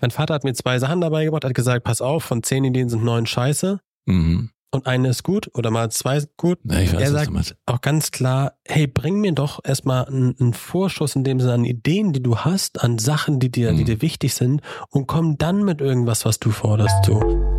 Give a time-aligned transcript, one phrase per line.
[0.00, 2.88] Mein Vater hat mir zwei Sachen dabei gebracht, hat gesagt, pass auf, von zehn Ideen
[2.88, 4.50] sind neun scheiße Mhm.
[4.70, 6.58] und eine ist gut oder mal zwei ist gut.
[6.64, 10.52] Ja, ich weiß, er sagt auch ganz klar, hey, bring mir doch erstmal einen, einen
[10.54, 13.86] Vorschuss in dem Sinne an Ideen, die du hast, an Sachen, die dir, die Mhm.
[13.86, 17.57] dir wichtig sind und komm dann mit irgendwas, was du forderst, so.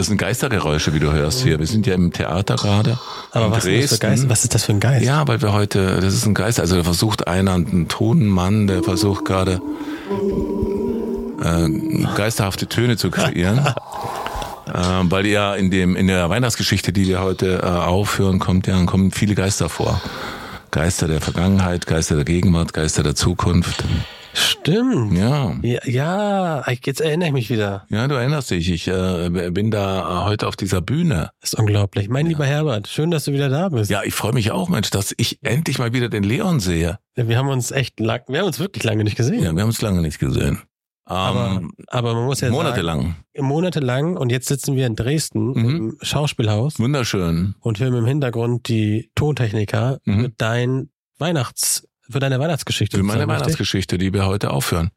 [0.00, 1.58] Das sind Geistergeräusche, wie du hörst hier.
[1.58, 2.98] Wir sind ja im Theater gerade.
[3.32, 5.04] Aber was ist, das für Geist, was ist das für ein Geist?
[5.04, 8.82] Ja, weil wir heute, das ist ein Geist, also da versucht einer, ein Tonmann, der
[8.82, 9.60] versucht gerade
[11.44, 11.68] äh,
[12.16, 13.58] geisterhafte Töne zu kreieren.
[14.66, 18.82] äh, weil ja in dem in der Weihnachtsgeschichte, die wir heute äh, aufführen, kommt ja
[18.84, 20.00] kommen viele Geister vor.
[20.70, 23.84] Geister der Vergangenheit, Geister der Gegenwart, Geister der Zukunft.
[24.32, 25.12] Stimmt.
[25.16, 25.54] Ja.
[25.62, 27.86] Ja, ja, jetzt erinnere ich mich wieder.
[27.90, 31.30] Ja, du erinnerst dich, ich äh, bin da äh, heute auf dieser Bühne.
[31.40, 32.08] Das ist unglaublich.
[32.08, 33.90] Mein lieber Herbert, schön, dass du wieder da bist.
[33.90, 36.98] Ja, ich freue mich auch, Mensch, dass ich endlich mal wieder den Leon sehe.
[37.16, 39.42] Ja, Wir haben uns echt lang, wir haben uns wirklich lange nicht gesehen.
[39.42, 40.60] Ja, wir haben uns lange nicht gesehen.
[41.04, 43.16] aber, Ähm, aber man muss ja sagen, monatelang.
[43.36, 45.68] monatelang und jetzt sitzen wir in Dresden Mhm.
[45.76, 47.56] im Schauspielhaus Wunderschön.
[47.60, 50.20] und hören im Hintergrund die Tontechniker Mhm.
[50.20, 52.96] für dein Weihnachts, für deine Weihnachtsgeschichte.
[52.96, 53.26] Für meine?
[53.28, 54.90] Weihnachtsgeschichte, die wir heute aufhören.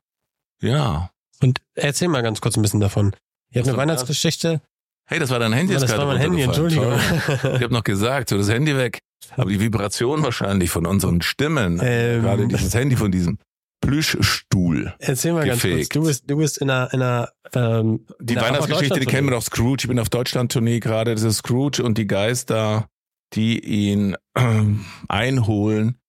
[0.62, 1.12] Ja.
[1.42, 3.16] Und erzähl mal ganz kurz ein bisschen davon.
[3.52, 4.62] Ihr habt eine Weihnachtsgeschichte.
[5.06, 5.74] Hey, das war dein Handy.
[5.74, 6.42] Ja, das war mein Handy.
[6.42, 6.94] Entschuldigung.
[6.94, 9.00] Ich habe noch gesagt, so das Handy weg.
[9.36, 11.80] Aber die Vibration wahrscheinlich von unseren Stimmen.
[11.82, 12.22] Ähm.
[12.22, 13.38] Gerade dieses Handy von diesem
[13.82, 14.94] Plüschstuhl.
[15.00, 15.92] Erzähl mal ganz Gefegt.
[15.92, 16.02] kurz.
[16.02, 19.28] Du bist, du bist in einer, in einer ähm, Die in einer Weihnachtsgeschichte, die kennen
[19.28, 19.84] wir doch Scrooge.
[19.84, 21.14] Ich bin auf Deutschland-Tournee gerade.
[21.14, 22.88] Das ist Scrooge und die Geister,
[23.34, 26.00] die ihn ähm, einholen.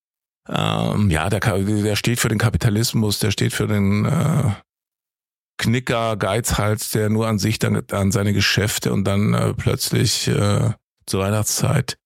[0.48, 4.50] Ähm, ja, der, der steht für den Kapitalismus, der steht für den äh,
[5.58, 10.72] Knicker, Geizhals, der nur an sich, dann an seine Geschäfte und dann äh, plötzlich äh,
[11.06, 11.96] zur Weihnachtszeit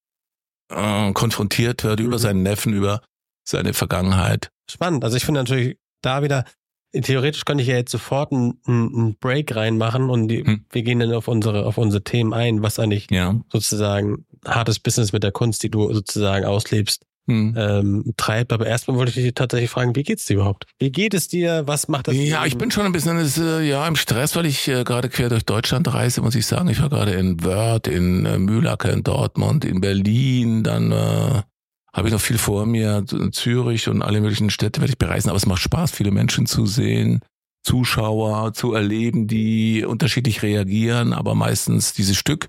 [0.71, 2.21] äh, konfrontiert wird über Mhm.
[2.21, 3.01] seinen Neffen, über
[3.47, 4.49] seine Vergangenheit.
[4.69, 5.03] Spannend.
[5.03, 6.45] Also ich finde natürlich da wieder,
[6.93, 10.65] theoretisch könnte ich ja jetzt sofort einen, einen Break reinmachen und die, Hm.
[10.71, 13.35] wir gehen dann auf unsere, auf unsere Themen ein, was eigentlich Ja.
[13.51, 17.53] sozusagen hartes Business mit der Kunst, die du sozusagen auslebst, Hm.
[17.55, 18.51] ähm, treibt.
[18.51, 20.65] Aber erstmal wollte ich dich tatsächlich fragen, wie geht's dir überhaupt?
[20.79, 21.63] Wie geht es dir?
[21.67, 22.15] Was macht das?
[22.15, 25.29] Ja, ich bin schon ein bisschen äh, ja, im Stress, weil ich äh, gerade quer
[25.29, 26.69] durch Deutschland reise, muss ich sagen.
[26.69, 31.41] Ich war gerade in Wörth, in äh, Mühlacker, in Dortmund, in Berlin, dann äh,
[31.93, 35.37] habe ich noch viel vor mir, Zürich und alle möglichen Städte werde ich bereisen, aber
[35.37, 37.21] es macht Spaß, viele Menschen zu sehen,
[37.63, 42.47] Zuschauer zu erleben, die unterschiedlich reagieren, aber meistens dieses Stück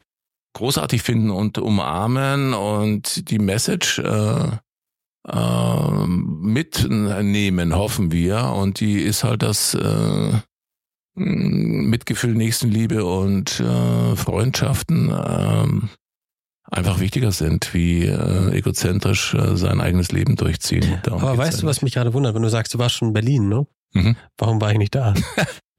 [0.54, 4.48] großartig finden und umarmen und die Message äh,
[5.28, 8.44] äh, mitnehmen, hoffen wir.
[8.44, 10.32] Und die ist halt das äh,
[11.14, 15.88] Mitgefühl, Nächstenliebe und äh, Freundschaften ähm,
[16.70, 20.98] einfach wichtiger sind, wie äh, egozentrisch äh, sein eigenes Leben durchziehen.
[21.02, 23.14] Darum Aber weißt du, was mich gerade wundert, wenn du sagst, du warst schon in
[23.14, 23.66] Berlin, ne?
[23.92, 24.16] Mhm.
[24.38, 25.14] Warum war ich nicht da?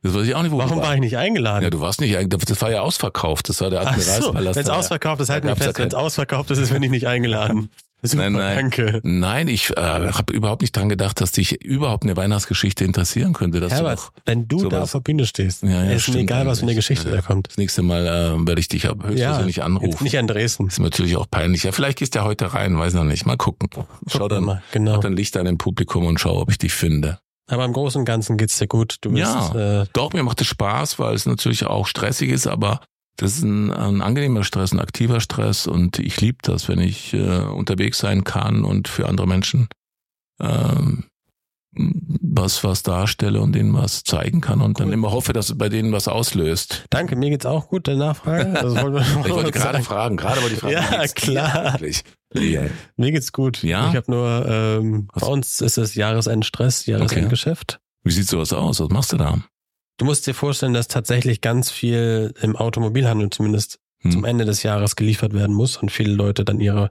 [0.03, 0.87] Das weiß ich auch nicht, wo Warum warst.
[0.87, 1.63] war ich nicht eingeladen?
[1.63, 4.55] Ja, du warst nicht eigentlich, das war ja ausverkauft, das war der Ach so, Admiralspalast.
[4.55, 7.05] wenn es ausverkauft ist, halten wir fest, wenn es ausverkauft ist, ist bin ich nicht
[7.05, 7.69] eingeladen.
[8.03, 8.55] Super, Nein, nein.
[8.57, 8.99] danke.
[9.03, 13.59] Nein, ich äh, habe überhaupt nicht dran gedacht, dass dich überhaupt eine Weihnachtsgeschichte interessieren könnte.
[13.59, 16.19] Dass du Herbert, noch, wenn du da auf der Bühne stehst, Ja, ja, ist mir
[16.21, 16.73] egal, was für eine.
[16.75, 17.17] Geschichte Ja.
[17.17, 17.49] da kommt.
[17.49, 20.03] das nächste Mal äh, werde ich dich aber höchstwahrscheinlich jetzt anrufen.
[20.03, 20.67] nicht an Dresden.
[20.67, 21.63] ist natürlich auch peinlich.
[21.63, 23.25] Ja, vielleicht gehst du ja heute rein, weiß noch nicht.
[23.27, 23.69] Mal gucken.
[24.07, 24.97] Schau dann, mal, genau.
[24.97, 27.19] dann Licht an im Publikum und schau, ob ich dich finde.
[27.47, 28.95] Aber im Großen und Ganzen geht's dir gut.
[29.01, 29.81] Du bist, Ja.
[29.81, 32.79] äh, Doch, mir macht es Spaß, weil es natürlich auch stressig ist, aber
[33.21, 37.13] das ist ein, ein angenehmer Stress, ein aktiver Stress und ich liebe das, wenn ich
[37.13, 39.67] äh, unterwegs sein kann und für andere Menschen
[40.41, 41.05] ähm,
[41.73, 44.93] was was darstelle und denen was zeigen kann und dann Cool.
[44.93, 46.83] immer hoffe, dass es bei denen was auslöst.
[46.89, 48.51] danke, mir geht's auch gut, der Nachfrage.
[48.59, 48.83] Also, Ich
[49.29, 49.83] wollte gerade sagen.
[49.85, 51.75] fragen, gerade wollte ich fragen, Ja, klar.
[51.75, 52.03] eigentlich?
[52.33, 52.63] Ja.
[52.97, 53.63] Mir geht's gut.
[53.63, 53.89] Ja?
[53.89, 55.23] Ich habe nur, ähm, Was?
[55.23, 57.79] bei uns ist es Jahresendstress, Jahresendgeschäft.
[58.03, 58.79] Wie sieht sowas aus?
[58.81, 59.37] Was machst du da?
[60.01, 64.09] Du musst dir vorstellen, dass tatsächlich ganz viel im Automobilhandel zumindest Hm.
[64.11, 66.89] zum Ende des Jahres geliefert werden muss und viele Leute dann ihre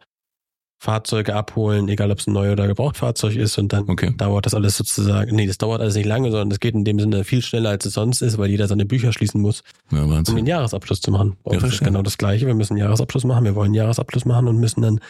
[0.80, 4.14] Fahrzeuge abholen, egal ob es ein neu oder Gebrauchtfahrzeug ist und dann Okay.
[4.16, 7.00] dauert das alles sozusagen, nee, das dauert alles nicht lange, sondern das geht in dem
[7.00, 10.22] Sinne viel schneller, als es sonst ist, weil jeder seine Bücher schließen muss, Ja, um
[10.22, 10.46] den.
[10.46, 11.36] Jahresabschluss zu machen.
[11.50, 11.88] Ja, verstehe.
[11.88, 12.46] genau das Gleiche.
[12.46, 15.00] Wir müssen einen Jahresabschluss machen, wir wollen einen Jahresabschluss machen und müssen dann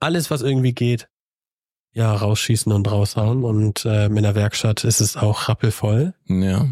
[0.00, 1.06] alles, was irgendwie geht,
[1.94, 3.44] ja, rausschießen und raushauen.
[3.44, 6.66] Und ähm, in der Werkstatt ist es auch rappelvoll, Ja.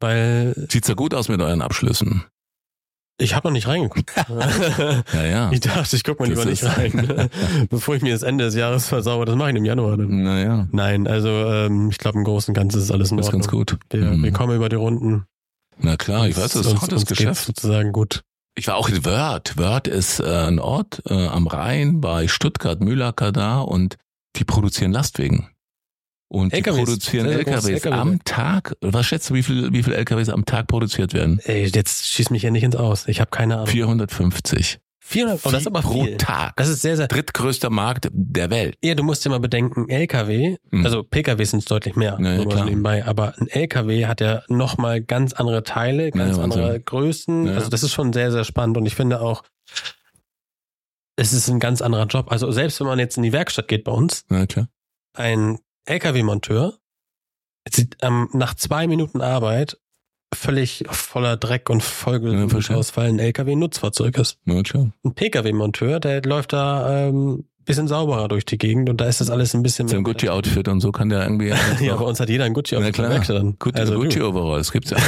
[0.00, 2.24] Weil Sieht's ja gut aus mit euren Abschlüssen.
[3.18, 4.10] ich habe noch nicht reingeguckt.
[5.12, 5.52] Ja, ja.
[5.52, 7.28] Ich dachte, ich guck mal lieber nicht rein,
[7.70, 9.26] bevor ich mir das Ende des Jahres versauere.
[9.26, 10.22] Das mache ich im Januar dann.
[10.22, 13.34] Naja, Nein, also ähm, ich glaube im Großen und Ganzen ist alles in das ist
[13.34, 13.42] Ordnung.
[13.42, 13.78] ganz gut.
[13.90, 14.22] Wir, Mhm.
[14.24, 15.24] wir kommen über die Runden.
[15.78, 17.44] Na klar, ich weiß, das ist ein hartes Geschäft.
[17.46, 18.22] sozusagen gut.
[18.56, 19.56] Ich war auch in Wörth.
[19.56, 23.96] Wörth ist äh, ein Ort äh, am Rhein bei Stuttgart, Mühlacker da und
[24.36, 25.48] die produzieren Lastwagen.
[26.32, 27.94] Und LKWs, die produzieren LKWs, großes LKW.
[27.96, 28.76] am Tag.
[28.80, 31.40] Was schätzt du, wie viel, wie viel LKWs am Tag produziert werden?
[31.42, 33.08] Ey, jetzt schieß mich ja nicht ins Aus.
[33.08, 33.66] Ich habe keine Ahnung.
[33.66, 34.78] 450.
[35.02, 36.16] 400, oh, das ist aber pro viel.
[36.18, 36.54] Tag.
[36.56, 37.08] Das ist sehr, sehr.
[37.08, 38.76] drittgrößter Markt der Welt.
[38.80, 40.84] Ja, du musst dir mal bedenken, LKW, Hm.
[40.84, 42.64] also PKW sind es deutlich mehr, Ja, ja, so mal klar.
[42.66, 46.84] nebenbei, aber ein LKW hat ja nochmal ganz andere Teile, ganz Ja, andere Wahnsinn.
[46.84, 47.46] Größen.
[47.48, 47.54] Ja.
[47.54, 49.42] Also das ist schon sehr, sehr spannend und ich finde auch,
[51.16, 52.30] es ist ein ganz anderer Job.
[52.30, 54.24] Also selbst wenn man jetzt in die Werkstatt geht bei uns,
[55.14, 55.58] ein
[55.90, 56.74] LKW-Monteur
[57.70, 59.78] sieht ähm, nach zwei Minuten Arbeit
[60.32, 64.38] völlig voller Dreck und Ja, vollgelutscht aus, weil ein LKW ein Nutzfahrzeug ist.
[64.44, 64.92] Na klar.
[65.04, 69.28] Ein Pkw-Monteur, der läuft da ähm, bisschen sauberer durch die Gegend und da ist das
[69.30, 71.52] alles ein bisschen mit- Gucci-Outfit und so kann der irgendwie.
[71.84, 73.20] Ja, bei uns hat jeder ein Gucci auf Na der klar.
[73.26, 73.56] Dann.
[73.58, 73.94] Gucci, also.
[74.00, 74.98] Gucci Overall, das gibt's ja.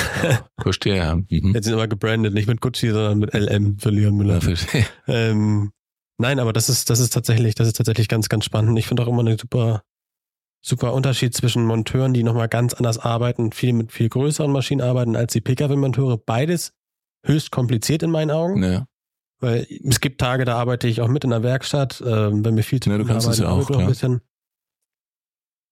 [0.60, 1.16] Verstehe, ja.
[1.16, 1.54] Mhm.
[1.54, 4.34] Jetzt sind immer gebrandet, nicht mit Gucci, sondern mit LM für Leon Müller.
[4.34, 4.86] Ja, verstehe.
[5.06, 5.72] Ähm,
[6.18, 8.78] nein, aber das ist, das ist tatsächlich, das ist tatsächlich ganz, ganz spannend.
[8.78, 9.82] Ich finde auch immer eine super,
[10.64, 15.16] super Unterschied zwischen Monteuren, die nochmal ganz anders arbeiten, viel mit viel größeren Maschinen arbeiten
[15.16, 16.18] als die Pkw-Monteure.
[16.18, 16.72] Beides
[17.26, 18.86] höchst kompliziert in meinen Augen, Ja.
[19.40, 22.62] weil es gibt Tage, da arbeite ich auch mit in der Werkstatt, ähm, wenn wir
[22.64, 24.20] viel zu Ja, du kannst es ja auch, ein bisschen.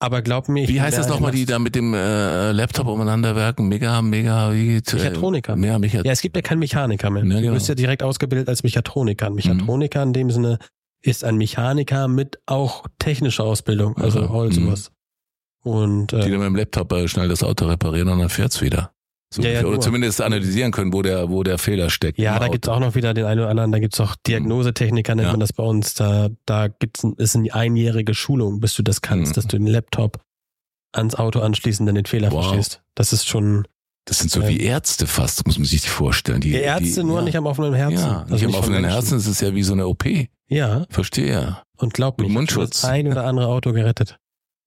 [0.03, 3.37] Aber glaub mir, ich Wie heißt das nochmal, die da mit dem äh, Laptop umeinander
[3.37, 3.69] werken?
[3.69, 4.95] Mega, mega, wie geht's?
[4.95, 5.57] Mechatroniker.
[5.59, 7.23] Äh, ja, Mecha Ja, es gibt ja keinen Mechaniker mehr.
[7.25, 7.53] Ja, Du genau.
[7.55, 9.27] bist ja direkt ausgebildet als Mechatroniker.
[9.27, 10.59] Ein Mechatroniker in dem Sinne
[11.03, 14.35] ist ein Mechaniker mit auch technischer Ausbildung, also Aha.
[14.39, 14.53] all Mhm.
[14.53, 14.93] sowas.
[15.63, 18.61] Und die äh, dann mit dem Laptop äh, schnell das Auto reparieren und dann fährt's
[18.63, 18.93] wieder.
[19.33, 22.19] So, Ja, ja, oder zumindest analysieren können, wo der, wo der Fehler steckt.
[22.19, 22.53] ja, da Auto.
[22.53, 25.33] gibt's auch noch wieder den einen oder anderen, da gibt's auch Diagnosetechniker, nennt Ja.
[25.33, 25.95] man das bei uns.
[25.95, 29.35] Da, da gibt's ein, ist eine einjährige Schulung, bis du das kannst, Mhm.
[29.35, 30.21] dass du den Laptop
[30.93, 32.45] ans Auto anschließen, dann den Fehler Wow.
[32.47, 32.83] verstehst.
[32.97, 33.69] Das ist schon
[34.07, 36.41] Das sind so wie Ärzte fast, muss man sich vorstellen.
[36.41, 37.25] Die, die Ärzte die, nur ja.
[37.25, 37.99] nicht am offenen Herzen.
[37.99, 38.85] Ja, Also nicht am offenen.
[38.85, 40.05] Herzen, es ist ja wie so eine OP.
[40.49, 41.59] Ja, Verstehe.
[41.77, 42.81] und glaub mir, ich hab Mundschutz.
[42.81, 44.19] das ein oder andere Auto gerettet.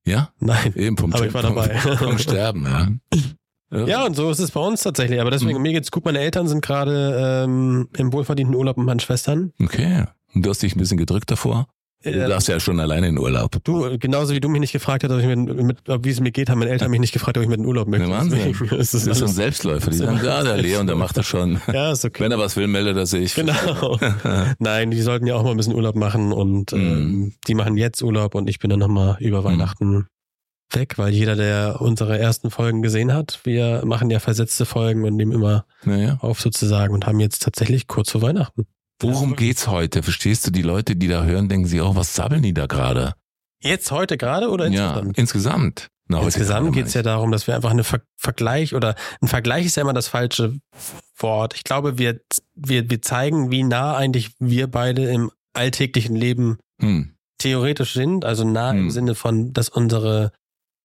[0.06, 0.30] Ja?
[0.40, 0.74] Nein.
[0.76, 1.78] Eben vom, Aber ich war vom, dabei.
[1.98, 2.88] vom Sterben, ja.
[3.88, 5.20] Ja, und so ist es bei uns tatsächlich.
[5.20, 5.64] Aber deswegen, Mhm.
[5.64, 6.06] mir geht's gut.
[6.06, 9.52] Meine Eltern sind gerade ähm, im wohlverdienten Urlaub mit meinen Schwestern.
[9.60, 10.06] Okay.
[10.36, 11.68] Und du hast dich ein bisschen gedrückt davor?
[12.04, 13.56] Du Äh, darfst ja schon alleine in Urlaub.
[13.64, 16.50] du, genauso wie du mich nicht gefragt hast, ob ich mit, wie es mir geht,
[16.50, 18.10] haben meine Eltern mich nicht gefragt, ob ich mit in Urlaub möchte.
[18.10, 18.40] Wahnsinn.
[18.46, 19.90] Deswegen ist Das das ist so ein Selbstläufer.
[19.90, 21.62] Die sagen, ja, der Leon, der macht das schon.
[21.72, 22.24] ja, ist okay.
[22.24, 23.36] Wenn er was will, meldet er sich.
[23.36, 23.98] Genau.
[24.60, 27.34] Nein, die sollten ja auch mal ein bisschen Urlaub machen und ähm, Mhm.
[27.48, 29.46] die machen jetzt Urlaub und ich bin dann nochmal über Mhm.
[29.46, 30.08] Weihnachten
[30.72, 35.16] weg, weil jeder, der unsere ersten Folgen gesehen hat, wir machen ja versetzte Folgen und
[35.16, 36.18] nehmen immer Naja.
[36.22, 38.66] auf sozusagen und haben jetzt tatsächlich kurz vor Weihnachten.
[39.04, 40.02] Worum geht's heute?
[40.04, 43.14] Verstehst du, die Leute, die da hören, denken sich auch, was sabbeln die da gerade?
[43.62, 45.18] Jetzt heute gerade oder Ja, insgesamt?
[45.18, 45.88] insgesamt.
[46.10, 49.78] Na, Insgesamt es ja darum, dass wir einfach eine Ver Vergleich oder ein Vergleich ist
[49.78, 50.58] ja immer das falsche
[51.18, 51.54] Wort.
[51.56, 52.20] Ich glaube, wir,
[52.56, 56.58] wir, wir zeigen, wie nah eigentlich wir beide im alltäglichen Leben.
[56.82, 57.16] Hm.
[57.38, 58.26] theoretisch sind.
[58.26, 58.92] Also nah im Hm.
[58.92, 60.32] Sinne von, dass unsere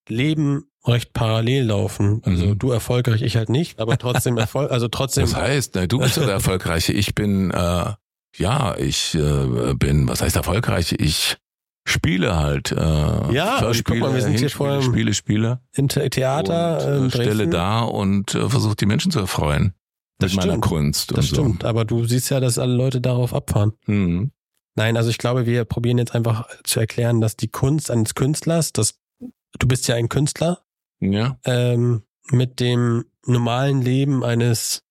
[0.09, 2.21] Leben recht parallel laufen.
[2.25, 2.59] Also Mhm.
[2.59, 5.25] du erfolgreich, ich halt nicht, aber trotzdem Erfolg, also trotzdem.
[5.25, 6.93] Das heißt, na, du bist ja der Erfolgreiche.
[6.93, 7.93] Ich bin, äh,
[8.37, 10.93] ja, ich äh, bin, was heißt erfolgreich?
[10.99, 11.37] Ich
[11.87, 12.73] spiele halt.
[12.73, 12.77] Äh,
[13.33, 15.61] Ja, und guck mal, wir sind hier vor Spiele, Spiele.
[15.75, 19.75] Im The- Theater, und, ähm, äh, stelle da und äh, versuche die Menschen zu erfreuen.
[20.21, 20.65] Das mit meiner stimmt.
[20.65, 21.17] Kunst.
[21.17, 21.37] Das so.
[21.37, 23.73] stimmt, aber du siehst ja, dass alle Leute darauf abfahren.
[23.87, 24.33] Hm.
[24.75, 28.73] Nein, also ich glaube, wir probieren jetzt einfach zu erklären, dass die Kunst eines Künstlers,
[28.73, 28.95] dass
[29.59, 30.63] du bist ja ein Künstler,
[31.01, 31.39] Ja.
[31.45, 34.83] ähm, mit dem normalen Leben eines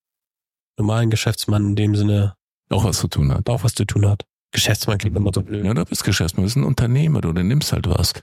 [0.80, 2.36] normalen Geschäftsmann in dem Sinne
[2.70, 3.50] Auch was zu tun hat.
[3.50, 4.24] auch was zu tun hat.
[4.52, 5.66] Geschäftsmann klingt immer so blöd.
[5.66, 8.14] Ja, du bist Geschäftsmann, du bist ein Unternehmer, du, du nimmst halt was.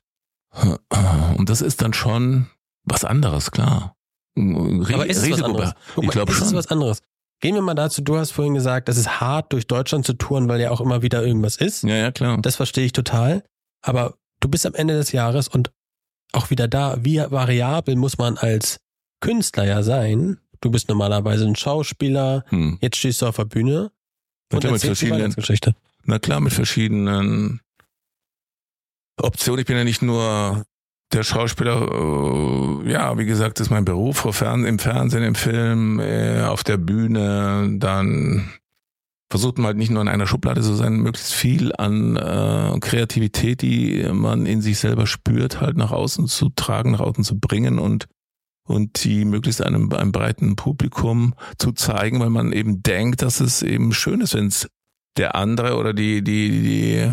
[1.37, 2.47] Und das ist dann schon
[2.85, 3.97] was anderes, klar.
[4.37, 5.73] Ri- Aber ist es was Risiko- anderes?
[5.95, 6.57] Guck Ich mal, glaube ist es schon.
[6.59, 7.03] was anderes?
[7.41, 10.49] Gehen wir mal dazu, du hast vorhin gesagt, es ist hart, durch Deutschland zu touren,
[10.49, 11.83] weil ja auch immer wieder irgendwas ist.
[11.83, 12.39] Ja, ja, klar.
[12.41, 13.43] Das verstehe ich total.
[13.83, 15.71] Aber du bist am Ende des Jahres und
[16.33, 18.79] auch wieder da, wie variabel muss man als
[19.21, 20.39] Künstler ja sein?
[20.61, 22.79] Du bist normalerweise ein Schauspieler, Hm.
[22.81, 23.91] jetzt stehst du auf der Bühne
[24.51, 25.35] Na klar, mit verschiedenen,
[26.05, 27.61] na klar, mit verschiedenen
[29.21, 29.61] Optionen.
[29.61, 30.65] Ich bin ja nicht nur
[31.13, 36.43] der Schauspieler, äh, ja, wie gesagt, das ist mein Beruf, im Fernsehen, im Film, äh,
[36.43, 38.51] auf der Bühne, dann
[39.31, 43.63] versucht man halt nicht nur in einer Schublade zu sein, möglichst viel an äh, Kreativität,
[43.63, 47.79] die man in sich selber spürt, halt nach außen zu tragen, nach außen zu bringen
[47.79, 48.07] und
[48.67, 53.63] und die möglichst einem, einem breiten Publikum zu zeigen, weil man eben denkt, dass es
[53.63, 54.69] eben schön ist, wenn es
[55.17, 57.13] der andere oder die, die, die,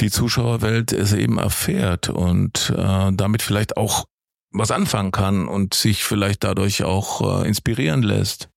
[0.00, 4.06] die Zuschauerwelt es eben erfährt und äh, damit vielleicht auch
[4.52, 8.48] was anfangen kann und sich vielleicht dadurch auch äh, inspirieren lässt.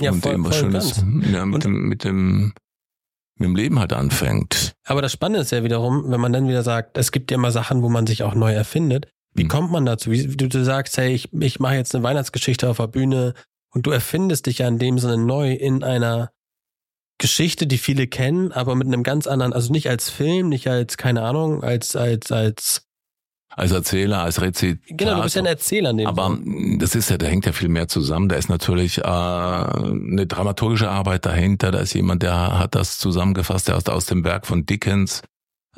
[0.00, 1.26] Ja, und voll, eben was voll Schönes ganz.
[1.32, 2.52] ja, mit, Und- dem, mit dem
[3.36, 4.74] mit dem Leben halt anfängt.
[4.86, 7.50] Aber das Spannende ist ja wiederum, wenn man dann wieder sagt, es gibt ja immer
[7.50, 9.08] Sachen, wo man sich auch neu erfindet.
[9.34, 9.48] Wie Hm.
[9.48, 10.10] kommt man dazu?
[10.10, 13.34] Wie, du, du sagst, hey, ich, ich mache jetzt eine Weihnachtsgeschichte auf der Bühne
[13.70, 16.30] und du erfindest dich ja in dem Sinne neu in einer
[17.18, 20.96] Geschichte, die viele kennen, aber mit einem ganz anderen, also nicht als Film, nicht als,
[20.96, 22.86] keine Ahnung, als, als, als,
[23.50, 24.96] Als Erzähler, als Rezitator.
[24.96, 27.46] genau, du bist ja ein Erzähler in dem Aber mh, das ist ja, da hängt
[27.46, 28.28] ja viel mehr zusammen.
[28.28, 31.70] Da ist natürlich äh, eine dramaturgische Arbeit dahinter.
[31.70, 35.22] Da ist jemand, der hat das zusammengefasst, der aus, aus dem Werk von Dickens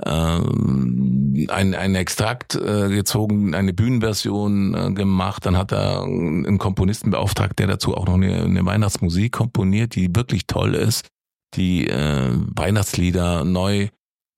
[0.04, 5.46] ähm, ein, ein Extrakt äh, gezogen, eine Bühnenversion äh, gemacht.
[5.46, 10.14] Dann hat er einen Komponisten beauftragt, der dazu auch noch eine, eine Weihnachtsmusik komponiert, die
[10.14, 11.08] wirklich toll ist,
[11.54, 13.88] die äh, Weihnachtslieder neu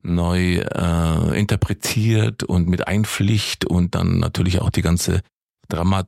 [0.02, 5.22] neu äh, interpretiert und mit einpflicht und dann natürlich auch die ganze
[5.68, 6.04] Drama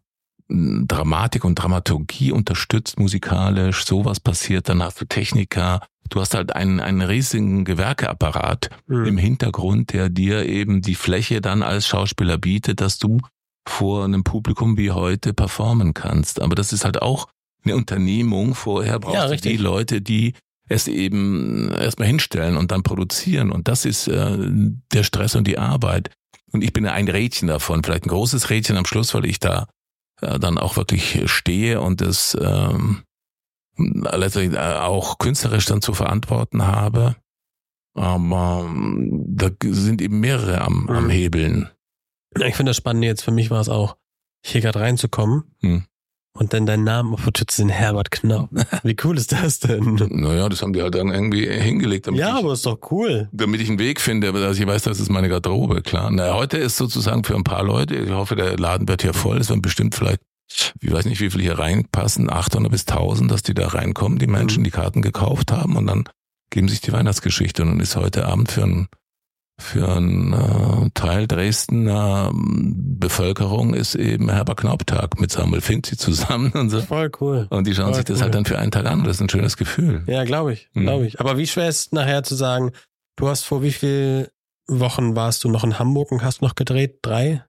[0.51, 6.81] Dramatik und Dramaturgie unterstützt musikalisch, sowas passiert, dann hast du Techniker, du hast halt einen,
[6.81, 9.05] einen riesigen Gewerkeapparat Hm.
[9.05, 13.19] im Hintergrund, der dir eben die Fläche dann als Schauspieler bietet, dass du
[13.69, 16.41] vor einem Publikum wie heute performen kannst.
[16.41, 17.29] Aber das ist halt auch
[17.65, 18.55] eine Unternehmung.
[18.55, 19.53] Vorher brauchst Ja, du richtig.
[19.53, 20.35] die Leute, die
[20.69, 23.53] es eben erstmal hinstellen und dann produzieren.
[23.53, 24.37] Und das ist äh,
[24.93, 26.11] der Stress und die Arbeit.
[26.53, 29.39] Und ich bin ja ein Rädchen davon, vielleicht ein großes Rädchen am Schluss, weil ich
[29.39, 29.67] da
[30.23, 33.03] äh, dann auch wirklich stehe und es ähm,
[33.77, 37.17] letztendlich äh, auch künstlerisch dann zu verantworten habe.
[37.95, 41.11] Aber ähm, da sind eben mehrere am, am Mhm.
[41.11, 41.71] Hebeln.
[42.39, 43.97] Ich finde das Spannende jetzt, für mich war es auch,
[44.45, 45.85] hier gerade reinzukommen Hm.
[46.33, 48.49] Und dann deinen Namen auf der zu sehen, Herbert Knapp.
[48.85, 49.95] Wie cool ist das denn?
[50.11, 53.29] Naja, das haben die halt dann irgendwie hingelegt, Ja, ich, aber ist doch cool.
[53.33, 56.11] damit ich einen Weg finde, aber dass ich weiß, das ist meine Garderobe, klar.
[56.13, 59.39] Na, heute ist sozusagen für ein paar Leute, ich hoffe, der Laden wird hier voll,
[59.39, 60.21] es werden bestimmt vielleicht,
[60.81, 64.27] ich weiß nicht, wie viele hier reinpassen, 800 bis 1000, dass die da reinkommen, die
[64.27, 64.65] Menschen, Mhm.
[64.65, 66.05] die Karten gekauft haben und dann
[66.51, 68.89] geben sich die Weihnachtsgeschichte und dann ist heute Abend für ein
[69.61, 76.51] für einen äh, Teil Dresdner ähm, Bevölkerung ist eben Herbert Knapp-Tag mit Samuel Finzi zusammen
[76.53, 76.81] und so.
[76.81, 77.47] Voll cool.
[77.51, 78.23] Und die schauen Voll sich das cool.
[78.25, 79.05] halt dann für einen Tag an.
[79.05, 80.03] Das ist ein schönes Gefühl.
[80.07, 80.83] Ja, glaube ich, Mhm.
[80.83, 81.21] glaube ich.
[81.21, 82.73] Aber wie schwer ist nachher zu sagen,
[83.17, 84.31] du hast vor wie viel
[84.69, 86.99] Wochen warst du noch in Hamburg und hast noch gedreht?
[87.03, 87.45] Drei?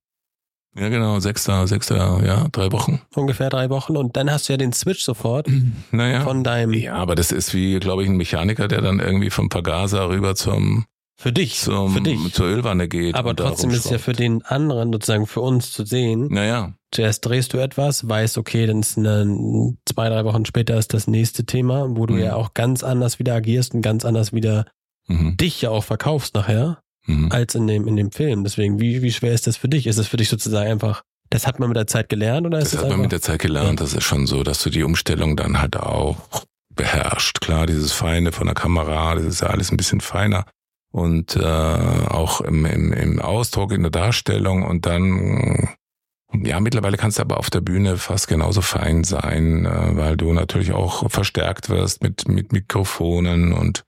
[0.74, 1.20] Ja, genau.
[1.20, 3.02] Sechster, sechster, ja, drei Wochen.
[3.14, 3.98] Ungefähr drei Wochen.
[3.98, 5.48] Und dann hast du ja den Switch sofort
[5.92, 6.22] Naja.
[6.22, 9.52] von deinem, Ja, aber das ist wie, glaube ich, ein Mechaniker, der dann irgendwie vom
[9.52, 10.86] Vergaser rüber zum,
[11.22, 12.34] für dich, zum für dich.
[12.34, 13.16] zur Ölwanne geht.
[13.16, 16.28] Aber trotzdem ist es ja für den anderen sozusagen für uns zu sehen.
[16.32, 16.74] Naja.
[16.92, 21.08] Zuerst drehst du etwas, weißt, okay, dann ist eine, zwei, drei Wochen später ist das
[21.08, 22.20] nächste Thema, wo du Mhm.
[22.20, 24.66] ja auch ganz anders wieder agierst und ganz anders wieder
[25.08, 25.38] Mhm.
[25.38, 27.32] dich ja auch verkaufst nachher, Mhm.
[27.32, 28.44] als in dem, in dem Film.
[28.44, 29.88] Deswegen, wie, wie schwer ist das für dich?
[29.88, 32.74] Ist es für dich sozusagen einfach, das hat man mit der Zeit gelernt oder ist
[32.74, 33.80] Das es hat man mit der Zeit gelernt.
[33.80, 36.18] Das ist schon so, dass du die Umstellung dann halt auch
[36.76, 37.42] beherrscht.
[37.42, 40.46] Klar, dieses Feine von der Kamera, das ist ja alles ein bisschen feiner.
[40.92, 45.70] Und äh, auch im, im, im Ausdruck, in der Darstellung und dann,
[46.34, 50.34] ja, mittlerweile kannst du aber auf der Bühne fast genauso fein sein, äh, weil du
[50.34, 53.84] natürlich auch verstärkt wirst mit, mit Mikrofonen und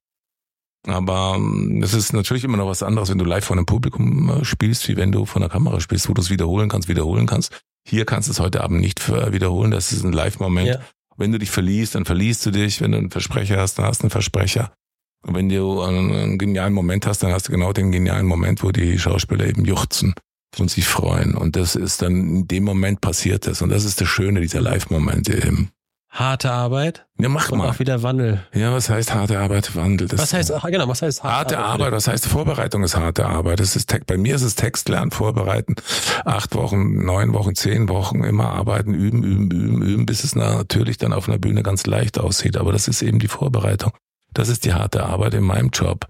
[0.86, 4.30] aber ähm, es ist natürlich immer noch was anderes, wenn du live vor einem Publikum
[4.30, 7.26] äh, spielst, wie wenn du vor einer Kamera spielst, wo du es wiederholen kannst, wiederholen
[7.26, 7.58] kannst.
[7.88, 10.68] Hier kannst du es heute Abend nicht ver- wiederholen, das ist ein Live-Moment.
[10.68, 10.80] Ja.
[11.16, 12.82] Wenn du dich verliest, dann verliest du dich.
[12.82, 14.74] Wenn du einen Versprecher hast, dann hast du einen Versprecher.
[15.26, 19.00] Wenn du einen, genialen Moment hast, dann hast du genau den genialen Moment, wo die
[19.00, 20.14] Schauspieler eben juchzen
[20.60, 21.36] und sich freuen.
[21.36, 23.62] Und das ist dann in dem Moment passiert das.
[23.62, 25.70] Und das ist das Schöne dieser Live-Momente eben.
[26.10, 27.70] Harte Arbeit Ja, mach und mal.
[27.70, 28.46] auch wieder Wandel.
[28.54, 30.08] Ja, was heißt harte Arbeit, Wandel?
[30.08, 33.60] Das Was heißt, ach, genau, was heißt Harte Arbeit, was heißt Vorbereitung ist harte Arbeit.
[33.60, 35.74] Das ist Text, bei mir ist es Textlernen, vorbereiten.
[36.24, 41.00] Acht Wochen, neun Wochen, zehn Wochen, immer arbeiten, üben, üben, üben, üben, bis es natürlich
[41.00, 42.58] dann auf einer Bühne ganz leicht aussieht.
[42.58, 43.94] Aber das ist eben die Vorbereitung.
[44.34, 46.08] Das ist die harte Arbeit in meinem Job.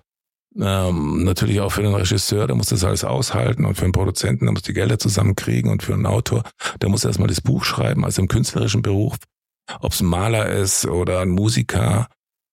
[0.56, 4.46] Ähm, natürlich auch für den Regisseur, der muss das alles aushalten und für den Produzenten,
[4.46, 6.44] der muss die Gelder zusammenkriegen und für einen Autor,
[6.82, 9.18] der muss erstmal das Buch schreiben, also im künstlerischen Beruf,
[9.82, 12.08] ob es ein Maler ist oder ein Musiker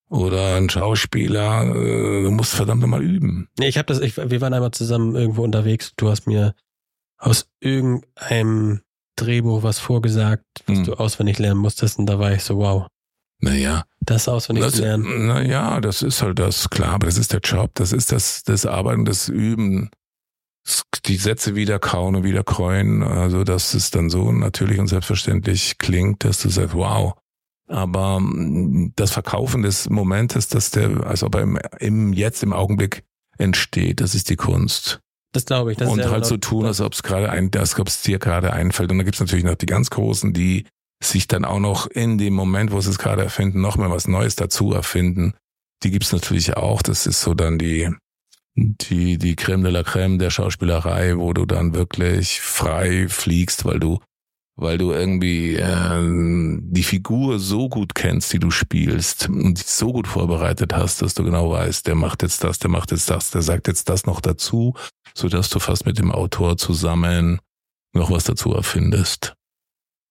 [0.08, 3.48] oder ein Schauspieler, äh, du musst verdammt nochmal üben.
[3.58, 5.92] Nee, ich habe das, ich, wir waren einmal zusammen irgendwo unterwegs.
[5.96, 6.54] Du hast mir
[7.18, 8.80] aus irgendeinem
[9.16, 10.84] Drehbuch was vorgesagt, was Hm.
[10.84, 11.98] du auswendig lernen musstest.
[11.98, 12.86] Und da war ich so, wow,
[13.40, 15.26] Naja, das auswendig das, zu lernen.
[15.26, 18.66] naja, das ist halt das, klar, aber das ist der Job, das ist das, das
[18.66, 19.90] Arbeiten, das Üben,
[21.06, 25.78] die Sätze wieder kauen und wieder kreuen, also dass es dann so natürlich und selbstverständlich
[25.78, 27.14] klingt, dass du sagst, wow.
[27.66, 32.52] Aber mm, das Verkaufen des Momentes, dass der, als ob er im, im Jetzt, im
[32.52, 33.04] Augenblick
[33.38, 35.00] entsteht, das ist die Kunst.
[35.32, 35.78] Das glaube ich.
[35.78, 38.02] Das und ist halt genau- so tun, als ob es gerade ein, als ob es
[38.02, 38.90] dir gerade einfällt.
[38.90, 40.66] Und dann gibt's natürlich noch die ganz Großen, die
[41.02, 44.06] sich dann auch noch in dem Moment, wo sie es gerade erfinden, noch mal was
[44.06, 45.34] Neues dazu erfinden.
[45.82, 46.82] Die gibt's natürlich auch.
[46.82, 47.88] Das ist so dann die,
[48.54, 53.80] die, die Creme de la Creme der Schauspielerei, wo du dann wirklich frei fliegst, weil
[53.80, 54.00] du,
[54.56, 59.92] weil du irgendwie äh, die Figur so gut kennst, die du spielst und dich so
[59.92, 63.30] gut vorbereitet hast, dass du genau weißt, der macht jetzt das, der macht jetzt das,
[63.30, 64.74] der sagt jetzt das noch dazu,
[65.14, 67.40] so dass du fast mit dem Autor zusammen
[67.94, 69.34] noch was dazu erfindest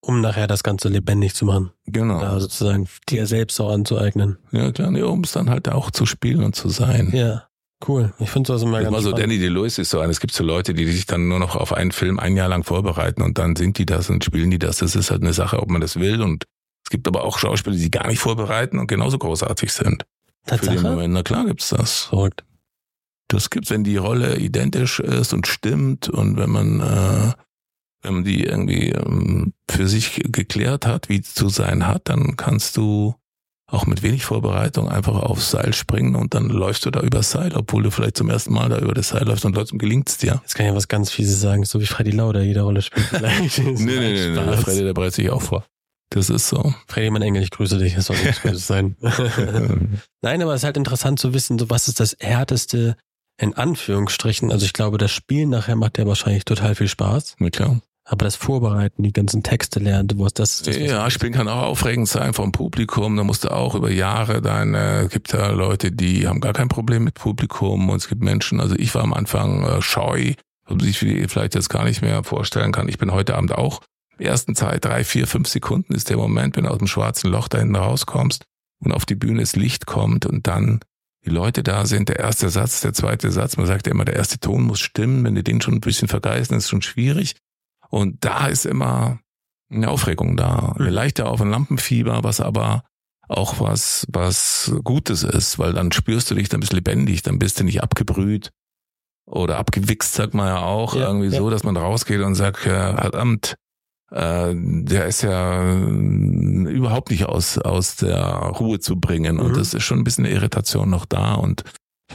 [0.02, 1.72] um nachher das Ganze lebendig zu machen.
[1.86, 2.20] Genau.
[2.20, 4.38] Da sozusagen dir selbst auch anzueignen.
[4.52, 7.12] Ja, klar, nee, um es dann halt auch zu spielen und zu sein.
[7.14, 7.46] Ja.
[7.88, 8.14] Cool.
[8.20, 9.24] Ich finde sowas immer ganz Immer so, spannend.
[9.24, 11.72] Danny DeLewis ist so ein, es gibt so Leute, die sich dann nur noch auf
[11.72, 14.80] einen Film ein Jahr lang vorbereiten und dann sind die das und spielen die das.
[14.80, 16.44] Das ist halt eine Sache, ob man das will und
[16.84, 20.06] es gibt aber auch Schauspieler, die gar nicht vorbereiten und genauso großartig sind.
[20.46, 20.82] Für den?
[20.82, 21.14] Moment.
[21.14, 22.06] Na klar gibt's das.
[22.06, 22.44] Verrückt.
[23.30, 27.34] Das gibt's, wenn die Rolle identisch ist und stimmt und wenn man, äh,
[28.02, 32.38] wenn man die irgendwie ähm, für sich geklärt hat, wie es zu sein hat, dann
[32.38, 33.16] kannst du
[33.68, 37.56] auch mit wenig Vorbereitung einfach aufs Seil springen und dann läufst du da übers Seil,
[37.56, 40.40] obwohl du vielleicht zum ersten Mal da über das Seil läufst und trotzdem gelingt's dir.
[40.42, 43.08] Jetzt kann ich ja was ganz Fieses sagen, so wie Freddy Lauder jede Rolle spielt.
[43.22, 44.58] Nee, nee, nee, nee.
[44.58, 45.66] Freddy, der bereitet sich auch vor.
[46.10, 46.74] Das ist so.
[46.88, 47.94] Freddy, mein Engel, ich grüße dich.
[47.94, 48.96] Das soll nichts Gutes sein.
[50.22, 52.96] Nein, aber es ist halt interessant zu wissen, so was ist das härteste
[53.40, 54.52] in Anführungsstrichen.
[54.52, 57.36] Also ich glaube, das Spielen nachher macht ja wahrscheinlich total viel Spaß.
[57.40, 57.80] Na klar.
[58.12, 60.68] Aber das Vorbereiten, die ganzen Texte lernen, das ist.
[60.68, 63.16] Das, was Ja, Spielen kann auch aufregend sein vom Publikum.
[63.16, 66.70] Da musst du auch über Jahre deine, es gibt ja Leute, die haben gar kein
[66.70, 70.72] Problem mit Publikum und es gibt Menschen, also ich war am Anfang äh, scheu, was
[70.72, 72.90] man sich vielleicht jetzt gar nicht mehr vorstellen kann.
[72.90, 73.82] Ich bin heute Abend auch.
[74.18, 77.30] Die ersten Zeit, drei, vier, fünf Sekunden ist der Moment, wenn du aus dem schwarzen
[77.30, 78.44] Loch da hinten rauskommst
[78.80, 80.80] und auf die Bühne das Licht kommt und dann
[81.26, 84.16] die Leute da sind, der erste Satz, der zweite Satz, man sagt ja immer, der
[84.16, 87.36] erste Ton muss stimmen, wenn die den schon ein bisschen vergeisen, ist schon schwierig.
[87.90, 89.20] Und da ist immer
[89.72, 90.94] eine Aufregung da, eine Mhm.
[90.94, 92.84] leichte Auf- und Lampenfieber, was aber
[93.28, 97.38] auch was, was Gutes ist, weil dann spürst du dich, dann bist du lebendig, dann
[97.38, 98.50] bist du nicht abgebrüht
[99.28, 101.38] oder abgewichst, sagt man ja auch, Ja, irgendwie ja.
[101.38, 103.54] so, dass man rausgeht und sagt, ja, verdammt,
[104.12, 105.80] äh, der ist ja äh,
[106.72, 109.58] überhaupt nicht aus, aus der Ruhe zu bringen und Mhm.
[109.58, 111.64] das ist schon ein bisschen eine Irritation noch da und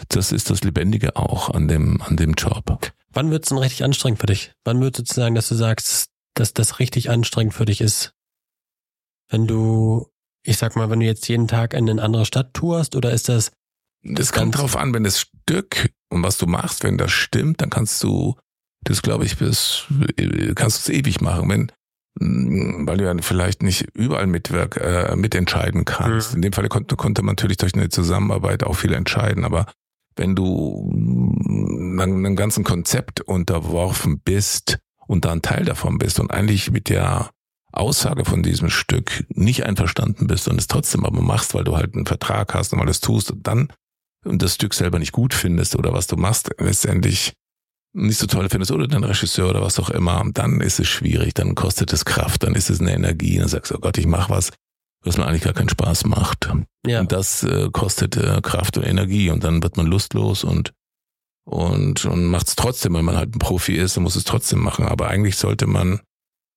[0.09, 2.64] das ist das Lebendige auch an dem, an dem Job.
[3.14, 4.53] Wann wird es denn richtig anstrengend für dich?
[4.64, 8.12] Wann wird sozusagen, dass du sagst, dass das richtig anstrengend für dich ist?
[9.31, 10.09] Wenn du,
[10.44, 13.29] ich sag mal, wenn du jetzt jeden Tag in eine andere Stadt tourst oder ist
[13.29, 13.53] das,
[14.03, 17.70] Das kommt drauf an, wenn das Stück und was du machst, wenn das stimmt, dann
[17.70, 18.37] kannst du
[18.83, 19.85] das, glaube ich, bis
[20.55, 21.72] kannst du es ewig machen, wenn
[22.20, 26.33] mm, weil du ja vielleicht nicht überall mitwirk, äh, mitentscheiden kannst.
[26.33, 26.37] Mhm.
[26.37, 29.66] In dem Fall konnte, konnte man natürlich durch eine Zusammenarbeit auch viel entscheiden, aber
[30.16, 36.20] wenn du mm, dann einem ganzen Konzept unterworfen bist und da ein Teil davon bist
[36.20, 37.31] und eigentlich mit der
[37.72, 41.94] Aussage von diesem Stück nicht einverstanden bist und es trotzdem aber machst, weil du halt
[41.94, 43.68] einen Vertrag hast und weil du tust und dann
[44.24, 47.35] und das Stück selber nicht gut findest oder was du machst, letztendlich
[47.92, 51.35] nicht so toll findest oder dein Regisseur oder was auch immer, dann ist es schwierig,
[51.35, 54.31] dann kostet es Kraft, dann ist es eine Energie, dann sagst oh Gott, ich mach
[54.31, 54.50] was,
[55.05, 56.51] was mir eigentlich gar keinen Spaß macht.
[56.87, 60.73] ja, Und das äh, kostet äh, Kraft und Energie und dann wird man lustlos und
[61.47, 64.61] und, und macht es trotzdem, weil man halt ein Profi ist, dann muss es trotzdem
[64.61, 64.87] machen.
[64.87, 66.01] Aber eigentlich sollte man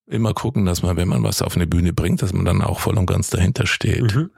[0.10, 2.80] immer gucken, dass man, wenn man was auf eine Bühne bringt, dass man dann auch
[2.80, 4.16] voll und ganz dahinter steht.
[4.16, 4.32] Mhm.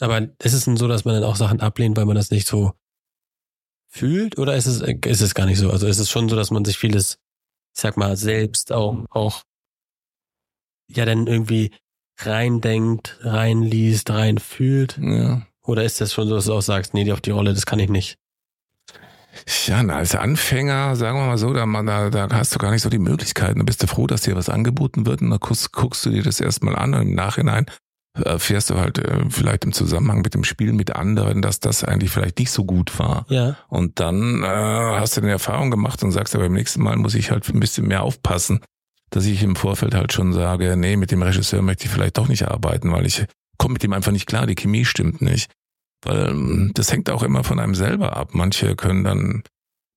[0.00, 2.46] Aber ist es denn so, dass man dann auch Sachen ablehnt, weil man das nicht
[2.46, 2.72] so
[3.88, 4.38] fühlt?
[4.38, 5.70] Oder ist es, ist es gar nicht so?
[5.70, 7.18] Also ist es schon so, dass man sich vieles,
[7.74, 9.44] ich sag mal, selbst auch, auch,
[10.90, 11.72] ja, dann irgendwie
[12.18, 14.98] reindenkt, reinliest, reinfühlt?
[15.00, 15.42] Ja.
[15.64, 17.66] Oder ist das schon so, dass du auch sagst, nee, die auf die Rolle, das
[17.66, 18.18] kann ich nicht?
[19.66, 22.82] Ja, na, als Anfänger, sagen wir mal so, da, da, da hast du gar nicht
[22.82, 23.58] so die Möglichkeiten.
[23.58, 26.22] Da bist du froh, dass dir was angeboten wird und dann guckst, guckst du dir
[26.22, 27.66] das erstmal an und im Nachhinein
[28.24, 32.10] erfährst du halt äh, vielleicht im Zusammenhang mit dem Spiel mit anderen, dass das eigentlich
[32.10, 33.26] vielleicht nicht so gut war.
[33.28, 33.56] Ja.
[33.68, 37.14] Und dann äh, hast du eine Erfahrung gemacht und sagst, aber beim nächsten Mal muss
[37.14, 38.60] ich halt ein bisschen mehr aufpassen,
[39.10, 42.28] dass ich im Vorfeld halt schon sage, nee, mit dem Regisseur möchte ich vielleicht doch
[42.28, 43.24] nicht arbeiten, weil ich
[43.58, 45.50] komme mit dem einfach nicht klar, die Chemie stimmt nicht.
[46.04, 48.30] Weil ähm, das hängt auch immer von einem selber ab.
[48.32, 49.42] Manche können dann,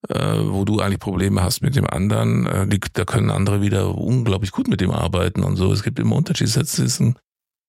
[0.10, 3.96] äh, wo du eigentlich Probleme hast mit dem anderen, äh, die, da können andere wieder
[3.96, 5.72] unglaublich gut mit dem arbeiten und so.
[5.72, 6.52] Es gibt immer Unterschiede.
[6.52, 7.16] Das ist ein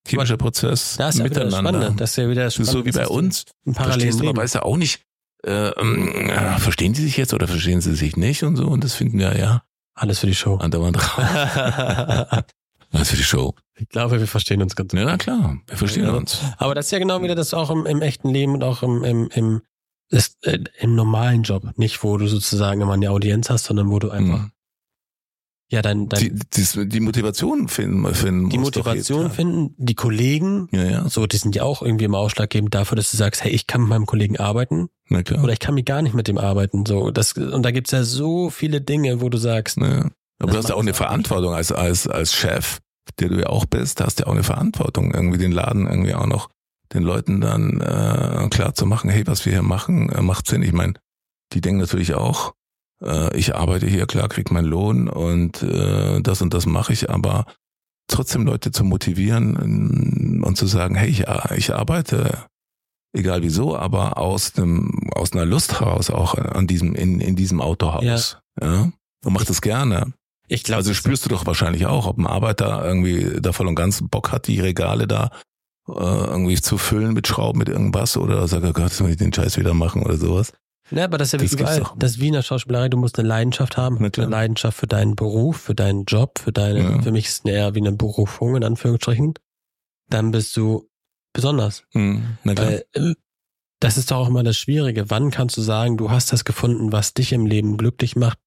[0.09, 1.71] chemischer Prozess Da ist ja wieder das miteinander.
[1.81, 1.99] Spannende.
[1.99, 3.45] Das ist ja wieder das Das ist so wie bei uns.
[3.71, 4.39] Verstehst du, man Leben.
[4.39, 5.03] weiß ja auch nicht,
[5.45, 8.67] äh, äh, verstehen sie sich jetzt oder verstehen sie sich nicht und so.
[8.67, 9.63] Und das finden wir ja
[9.95, 10.57] Alles für die Show.
[10.57, 12.43] andauernd raus.
[12.95, 13.55] Das für die Show.
[13.77, 15.01] ich glaube, wir verstehen uns ganz gut.
[15.01, 16.13] Ja, na klar, wir verstehen Ja.
[16.13, 16.41] uns.
[16.59, 19.03] Aber das ist ja genau wieder das auch im, im echten Leben und auch im,
[19.03, 19.63] im, im,
[20.11, 21.65] das, äh, im normalen Job.
[21.77, 24.53] Nicht, wo du sozusagen immer eine Audienz hast, sondern wo du einfach Mhm.
[25.73, 30.69] Ja, dein, dein die, die, die Motivation finden, finden die Motivation jetzt, finden, die Kollegen,
[30.71, 33.51] Ja, ja, so, die sind ja auch irgendwie immer ausschlaggebend dafür, dass du sagst, hey,
[33.51, 35.43] ich kann mit meinem Kollegen arbeiten na klar.
[35.43, 36.85] oder ich kann mich gar nicht mit dem arbeiten.
[36.85, 40.11] So, das, und da gibt's ja so viele Dinge, wo du sagst, Ja.
[40.39, 42.81] Aber du hast ja auch eine Verantwortung als, als, als Chef,
[43.19, 46.27] der du ja auch bist, hast ja auch eine Verantwortung, irgendwie den Laden irgendwie auch
[46.27, 46.51] noch
[46.93, 50.63] den Leuten dann äh, klar zu machen, hey, was wir hier machen, äh, macht Sinn.
[50.63, 50.95] Ich meine,
[51.55, 52.53] die denken natürlich auch,
[53.03, 57.11] äh, ich arbeite hier, klar, krieg meinen Lohn und äh, das und das mache ich,
[57.11, 57.47] aber
[58.09, 61.25] trotzdem Leute zu motivieren äh, und zu sagen, hey, ich,
[61.57, 62.47] ich arbeite,
[63.13, 67.61] egal wieso, aber aus einem, aus einer Lust heraus auch an diesem, in, in diesem
[67.61, 68.39] Autohaus.
[68.61, 68.93] Ja.
[69.25, 70.13] Und mach das gerne.
[70.49, 73.75] ich glaube, Also spürst du doch wahrscheinlich auch, ob ein Arbeiter irgendwie da voll und
[73.75, 75.31] ganz Bock hat, die Regale da
[75.89, 79.33] äh, irgendwie zu füllen mit Schrauben, mit irgendwas oder sagt, oh Gott, muss ich den
[79.33, 80.53] Scheiß wieder machen oder sowas.
[80.95, 81.83] Ja, aber das ist ja wie Das überall.
[81.97, 84.11] Das ist wie in der Schauspielerei, du musst eine Leidenschaft haben, eine.
[84.27, 87.03] Leidenschaft für deinen Beruf, für deinen Job, für deine, Ja.
[87.03, 89.35] für mich ist es eher wie eine Berufung, in Anführungsstrichen.
[90.09, 90.89] Dann bist du
[91.33, 91.85] besonders.
[91.93, 92.67] Hm, na klar.
[92.69, 93.15] Weil, äh,
[93.81, 95.11] das ist doch auch immer das Schwierige.
[95.11, 98.39] Wann kannst du sagen, du hast das gefunden, was dich im Leben glücklich macht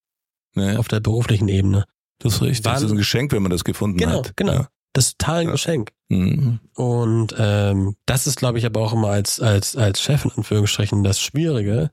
[0.56, 1.86] ja, auf der beruflichen Ebene?
[2.20, 2.64] das ist richtig.
[2.64, 4.38] Das wann- ist ein Geschenk, wenn man das gefunden Genau, hat.
[4.38, 4.54] genau.
[4.54, 4.70] Ja.
[4.94, 5.52] Das ist total ein Ja.
[5.52, 5.92] Geschenk.
[6.10, 10.32] Hm, Und ähm, das ist, glaube ich, aber auch immer als, als, als Chef in
[10.32, 11.92] Anführungsstrichen das Schwierige.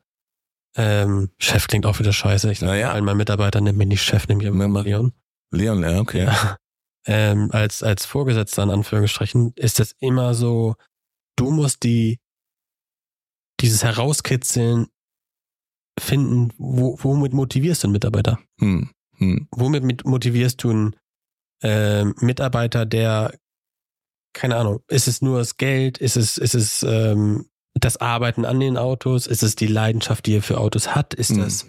[0.76, 2.50] Ähm, Chef klingt auch wieder scheiße.
[2.50, 2.92] Ich sage Naja.
[2.92, 5.12] allen meinen Mitarbeitern, nennt mich nicht Chef, Na, immer Leon.
[5.50, 6.24] Leon, ja, okay.
[6.24, 6.56] Ja.
[7.06, 10.76] Ähm, als, als Vorgesetzter in Anführungsstrichen ist das immer so,
[11.36, 12.20] du musst die,
[13.60, 14.86] dieses Herauskitzeln
[15.98, 18.38] finden, wo, womit motivierst du einen Mitarbeiter?
[18.60, 20.96] Hm, hm, Womit mit- motivierst du einen
[21.62, 23.34] ähm, Mitarbeiter, der,
[24.32, 28.60] keine Ahnung, ist es nur das Geld, ist es, ist es ähm, das Arbeiten an
[28.60, 31.40] den Autos, ist es die Leidenschaft, die er für Autos hat, ist Mhm.
[31.40, 31.66] das,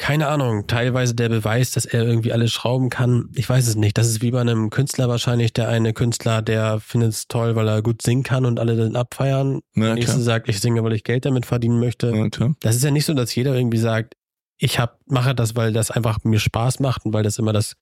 [0.00, 3.30] keine Ahnung, teilweise der Beweis, dass er irgendwie alles schrauben kann.
[3.34, 3.98] Ich weiß es nicht.
[3.98, 7.66] Das ist wie bei einem Künstler wahrscheinlich, der eine Künstler, der findet es toll, weil
[7.66, 9.60] er gut singen kann und alle dann abfeiern.
[9.74, 12.14] na Der nächste sagt, ich singe, weil ich Geld damit verdienen möchte.
[12.14, 12.28] Ja.
[12.60, 14.14] Das ist ja nicht so, dass jeder irgendwie sagt,
[14.60, 17.74] ich hab, mache das, weil das einfach mir Spaß macht und weil das immer das,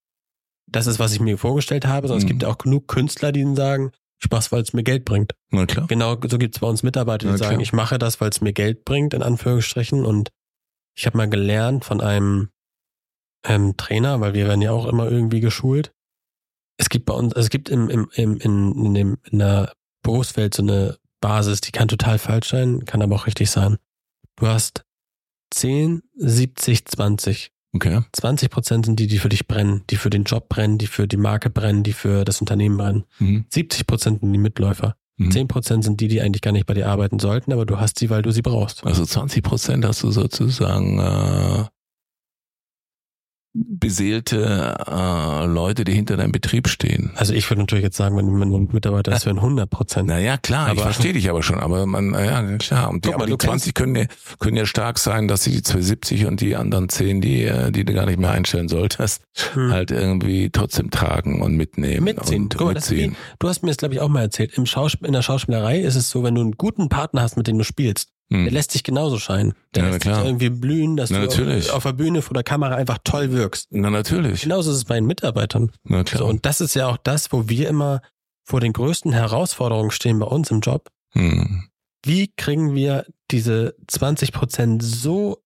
[0.66, 2.28] das ist, was ich mir vorgestellt habe, sondern es Mhm.
[2.28, 5.34] gibt ja auch genug Künstler, die sagen, ich mach's, weil es mir Geld bringt.
[5.50, 5.86] Na klar.
[5.86, 7.62] Genau so gibt's bei uns Mitarbeiter, die Ja, sagen, klar.
[7.62, 10.04] ich mache das, weil es mir Geld bringt, in Anführungsstrichen.
[10.04, 10.30] Und
[10.96, 12.50] ich habe mal gelernt von einem
[13.44, 15.92] ähm, Trainer, weil wir werden ja auch immer irgendwie geschult.
[16.78, 19.72] Es gibt bei uns, also es gibt im, im, im, in, in, dem, in der
[20.02, 23.78] Berufswelt so eine Basis, die kann total falsch sein, kann aber auch richtig sein.
[24.36, 24.84] Du hast
[25.52, 27.50] 10, 70, 20.
[27.76, 28.00] Okay.
[28.12, 31.06] 20 Prozent sind die, die für dich brennen, die für den Job brennen, die für
[31.06, 33.04] die Marke brennen, die für das Unternehmen brennen.
[33.18, 33.44] Mhm.
[33.50, 34.96] 70 Prozent sind die Mitläufer.
[35.18, 35.30] Mhm.
[35.30, 37.98] 10 Prozent sind die, die eigentlich gar nicht bei dir arbeiten sollten, aber du hast
[37.98, 38.84] sie, weil du sie brauchst.
[38.84, 41.64] Also 20 Prozent hast du sozusagen äh,
[43.56, 47.12] beseelte äh, Leute, die hinter deinem Betrieb stehen.
[47.14, 50.08] Also ich würde natürlich jetzt sagen, wenn mein Mitarbeiter ist, wären 100 Prozent.
[50.08, 52.90] Naja, klar, ich Aber- verstehe dich aber schon, aber man, ja, klar.
[52.90, 54.04] Und die, mal, aber die du kennst- 20 können ja,
[54.38, 57.84] können ja stark sein, dass sie die 270 und die anderen 10, die, äh, die
[57.84, 59.22] du gar nicht mehr einstellen solltest,
[59.54, 59.72] Hm.
[59.72, 62.04] halt irgendwie trotzdem tragen und mitnehmen.
[62.04, 62.42] Mitziehen.
[62.44, 63.12] Und Guck mitziehen.
[63.12, 64.56] wie, du hast mir das, glaube ich, auch mal erzählt.
[64.56, 67.46] Im Schausp in der Schauspielerei ist es so, wenn du einen guten Partner hast, mit
[67.46, 68.48] dem du spielst, der Hm.
[68.48, 69.54] lässt dich genauso scheinen.
[69.74, 70.16] Der Ja, lässt klar.
[70.18, 71.70] dich irgendwie blühen, dass Na, du natürlich.
[71.70, 73.68] auf der Bühne vor der Kamera einfach toll wirkst.
[73.70, 74.42] Na natürlich.
[74.42, 75.70] Genauso ist es bei den Mitarbeitern.
[75.84, 76.18] Na klar.
[76.20, 78.00] So, und das ist ja auch das, wo wir immer
[78.44, 80.88] vor den größten Herausforderungen stehen bei uns im Job.
[81.12, 81.64] hm.
[82.04, 85.42] Wie kriegen wir diese 20 Prozent so,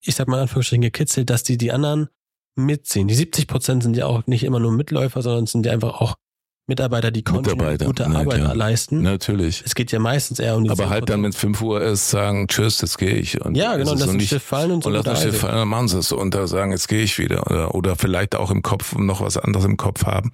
[0.00, 2.08] ich sag mal in Anführungsstrichen gekitzelt, dass die die anderen
[2.54, 3.08] mitziehen?
[3.08, 6.14] Die 70 Prozent sind ja auch nicht immer nur Mitläufer, sondern sind ja einfach auch
[6.68, 8.54] Mitarbeiter, die Mitarbeiter, gute na Arbeit klar.
[8.54, 9.02] leisten.
[9.02, 9.62] Natürlich.
[9.66, 11.22] Es geht ja meistens eher um die Aber halt dann, 10%.
[11.24, 13.40] wenn es 5 Uhr ist, sagen, tschüss, jetzt gehe ich.
[13.40, 14.88] Und Ja, genau, ist lass so nicht- Schiff fallen und so.
[14.90, 16.12] Und lass das Schiff fallen, dann machen sie es.
[16.12, 17.46] Und da sagen, jetzt gehe ich wieder.
[17.50, 20.30] Oder, oder vielleicht auch im Kopf noch was anderes im Kopf haben.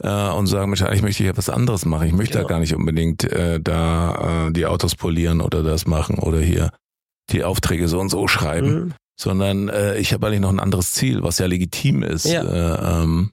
[0.00, 2.06] Äh, und sagen, Mensch, eigentlich möchte ich ja was anderes machen.
[2.06, 2.48] Ich möchte Genau.
[2.48, 6.70] da gar nicht unbedingt äh, da äh, die Autos polieren oder das machen oder hier
[7.30, 8.70] die Aufträge so und so schreiben.
[8.74, 8.94] Mhm.
[9.20, 12.24] Sondern äh, ich habe eigentlich noch ein anderes Ziel, was ja legitim ist.
[12.26, 12.42] Ja.
[12.44, 13.32] Äh, ähm,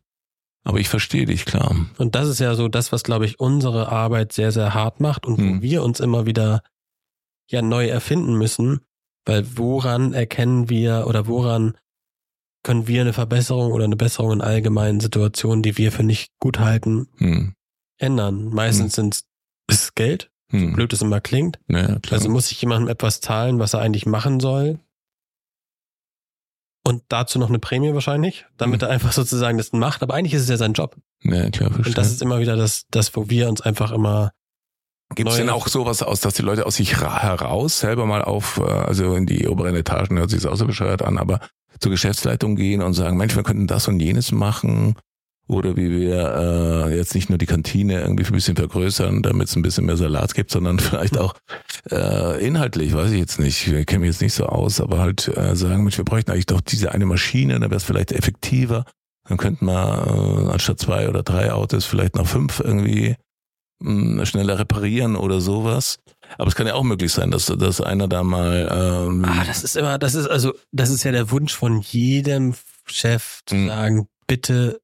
[0.65, 1.73] aber ich verstehe dich, klar.
[1.97, 5.25] Und das ist ja so das, was, glaube ich, unsere Arbeit sehr, sehr hart macht
[5.25, 5.57] und Hm.
[5.57, 6.61] wo wir uns immer wieder
[7.49, 8.81] ja neu erfinden müssen.
[9.27, 11.75] Weil woran erkennen wir oder woran
[12.63, 16.59] können wir eine Verbesserung oder eine Besserung in allgemeinen Situationen, die wir für nicht gut
[16.59, 17.53] halten, Hm.
[17.97, 18.49] ändern?
[18.53, 19.25] Meistens sind's
[19.69, 20.73] ist es Geld, Hm.
[20.73, 21.59] blöd es immer klingt.
[21.67, 21.97] Ja.
[22.11, 24.79] Also muss ich jemandem etwas zahlen, was er eigentlich machen soll.
[26.87, 28.87] Und dazu noch eine Prämie wahrscheinlich, damit Hm.
[28.87, 30.03] er einfach sozusagen das macht.
[30.03, 30.95] Aber eigentlich ist es ja sein Job.
[31.23, 31.91] ja, klar, verstehe.
[31.91, 34.31] Und das ist immer wieder das, das, wo wir uns einfach immer
[35.13, 38.57] Gibt es denn auch sowas aus, dass die Leute aus sich heraus selber mal auf,
[38.57, 41.39] äh, also in die oberen Etagen, hört sich auch so bescheuert an, aber
[41.79, 44.95] zur Geschäftsleitung gehen und sagen, Mensch, wir könnten das und jenes machen.
[45.47, 49.55] Oder wie wir äh, jetzt nicht nur die Kantine irgendwie ein bisschen vergrößern, damit es
[49.55, 51.35] ein bisschen mehr Salat gibt, sondern vielleicht auch
[51.91, 55.27] äh, inhaltlich, weiß ich jetzt nicht, ich kenne mich jetzt nicht so aus, aber halt
[55.37, 58.85] äh, sagen, Mensch, wir bräuchten eigentlich doch diese eine Maschine, dann wäre es vielleicht effektiver.
[59.27, 63.15] Dann könnten wir äh, anstatt zwei oder drei Autos vielleicht noch fünf irgendwie
[63.79, 65.99] mh, hm, schneller reparieren oder sowas.
[66.37, 68.67] Aber es kann ja auch möglich sein, dass, dass einer da mal.
[68.71, 72.55] Ähm ah, das ist immer, das ist also, das ist ja der Wunsch von jedem
[72.85, 73.67] Chef zu mhm.
[73.67, 74.79] sagen, bitte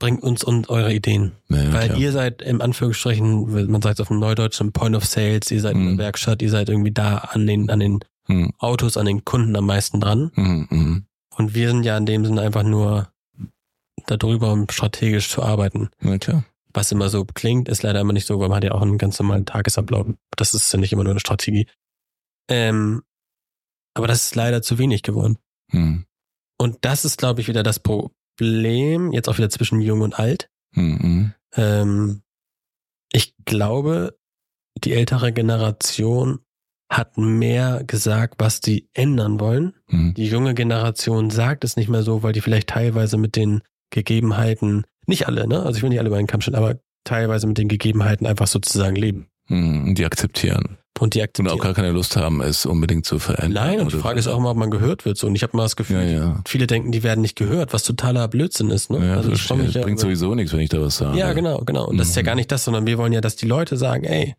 [0.00, 1.32] bringt uns und eure Ideen.
[1.48, 1.98] Ja, Weil klar.
[1.98, 5.80] ihr seid im Anführungsstrichen, man sagt auf dem Neudeutschen Point of Sales, ihr seid mhm.
[5.80, 5.98] in der mhm.
[5.98, 8.52] Werkstatt, ihr seid irgendwie da an den, an den mhm.
[8.58, 10.32] Autos, an den Kunden am meisten dran.
[10.34, 11.04] Mhm, mhm.
[11.36, 13.08] Und wir sind ja in dem Sinne einfach nur
[14.06, 15.90] darüber, um strategisch zu arbeiten.
[16.02, 18.72] Ja, klar was immer so klingt, ist leider immer nicht so, weil man hat ja
[18.72, 20.06] auch einen ganz normalen Tagesablauf.
[20.36, 21.66] Das ist ja nicht immer nur eine Strategie.
[22.48, 23.02] Ähm,
[23.94, 25.38] aber das ist leider zu wenig geworden.
[25.70, 26.04] Hm.
[26.58, 27.80] Und das ist, glaube ich, wieder das
[28.40, 30.48] Problem, jetzt auch wieder zwischen jung und alt.
[30.74, 31.32] Hm.
[31.54, 32.22] Ähm,
[33.12, 34.18] ich glaube,
[34.82, 36.38] die ältere Generation
[36.90, 39.74] hat mehr gesagt, was die ändern wollen.
[39.88, 40.14] Hm.
[40.14, 44.84] Die junge Generation sagt es nicht mehr so, weil die vielleicht teilweise mit den Gegebenheiten
[45.06, 45.62] nicht alle, ne?
[45.62, 48.46] Also ich will nicht alle über einen Kamm stellen, aber teilweise mit den Gegebenheiten einfach
[48.46, 49.29] sozusagen leben.
[49.50, 50.78] Hm, die akzeptieren.
[50.98, 51.52] Und die akzeptieren.
[51.52, 53.66] Und auch gar keine Lust haben, es unbedingt zu verändern.
[53.66, 55.16] Nein, und die Frage ist auch immer, ob man gehört wird.
[55.16, 55.26] So.
[55.26, 56.42] Und ich habe mal das Gefühl, ja, ja.
[56.46, 58.90] viele denken, die werden nicht gehört, was totaler Blödsinn ist.
[58.90, 59.04] Ne?
[59.04, 61.18] Ja, also ich mich das bringt sowieso nichts, wenn ich da was sage.
[61.18, 61.86] Ja, genau, genau.
[61.86, 61.98] Und mhm.
[61.98, 62.26] das ist ja mhm.
[62.26, 64.36] gar nicht das, sondern wir wollen ja, dass die Leute sagen, ey,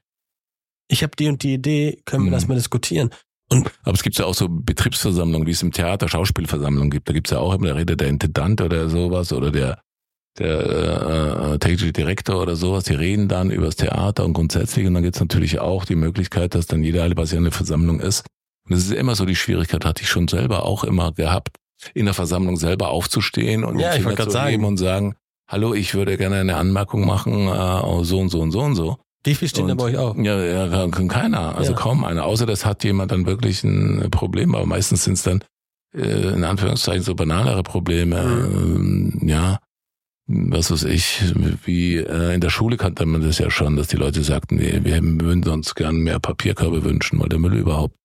[0.87, 2.35] ich habe die und die Idee, können wir mhm.
[2.35, 3.09] das mal diskutieren.
[3.49, 7.09] Und, aber es gibt ja auch so Betriebsversammlungen, wie es im Theater Schauspielversammlungen gibt.
[7.09, 9.81] Da gibt's ja auch immer, da redet der Intendant oder sowas oder der
[10.37, 14.87] der äh, äh, technische Direktor oder sowas, die reden dann über das Theater und grundsätzlich
[14.87, 17.99] und dann gibt es natürlich auch die Möglichkeit, dass dann jeder was ja eine Versammlung
[17.99, 18.25] ist.
[18.65, 21.57] Und das ist immer so die Schwierigkeit, hatte ich schon selber auch immer gehabt,
[21.93, 24.63] in der Versammlung selber aufzustehen und ja, ich Finger zu sagen.
[24.63, 25.15] und sagen,
[25.47, 28.97] hallo, ich würde gerne eine Anmerkung machen, äh, so und so und so und so.
[29.23, 30.17] Wie viel stehen da bei euch auf?
[30.17, 31.77] Ja, ja keiner, also ja.
[31.77, 32.25] kaum einer.
[32.25, 35.43] Außer das hat jemand dann wirklich ein Problem, aber meistens sind es dann
[35.95, 38.23] äh, in Anführungszeichen so banalere Probleme.
[38.23, 39.19] Mhm.
[39.21, 39.59] Ähm, ja,
[40.33, 41.21] was weiß ich,
[41.65, 44.79] wie äh, in der Schule kannte man das ja schon, dass die Leute sagten, nee,
[44.83, 47.95] wir würden uns gern mehr Papierkörbe wünschen, weil der Müll überhaupt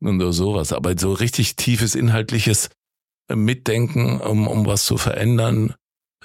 [0.00, 0.72] und sowas.
[0.72, 2.70] Aber so richtig tiefes inhaltliches
[3.32, 5.74] Mitdenken, um, um was zu verändern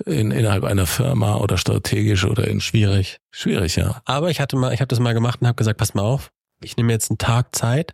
[0.06, 3.18] in, innerhalb einer Firma oder strategisch oder in schwierig.
[3.32, 4.02] Schwierig, ja.
[4.06, 6.32] Aber ich hatte mal, ich habe das mal gemacht und habe gesagt, pass mal auf,
[6.64, 7.94] ich nehme jetzt einen Tag Zeit.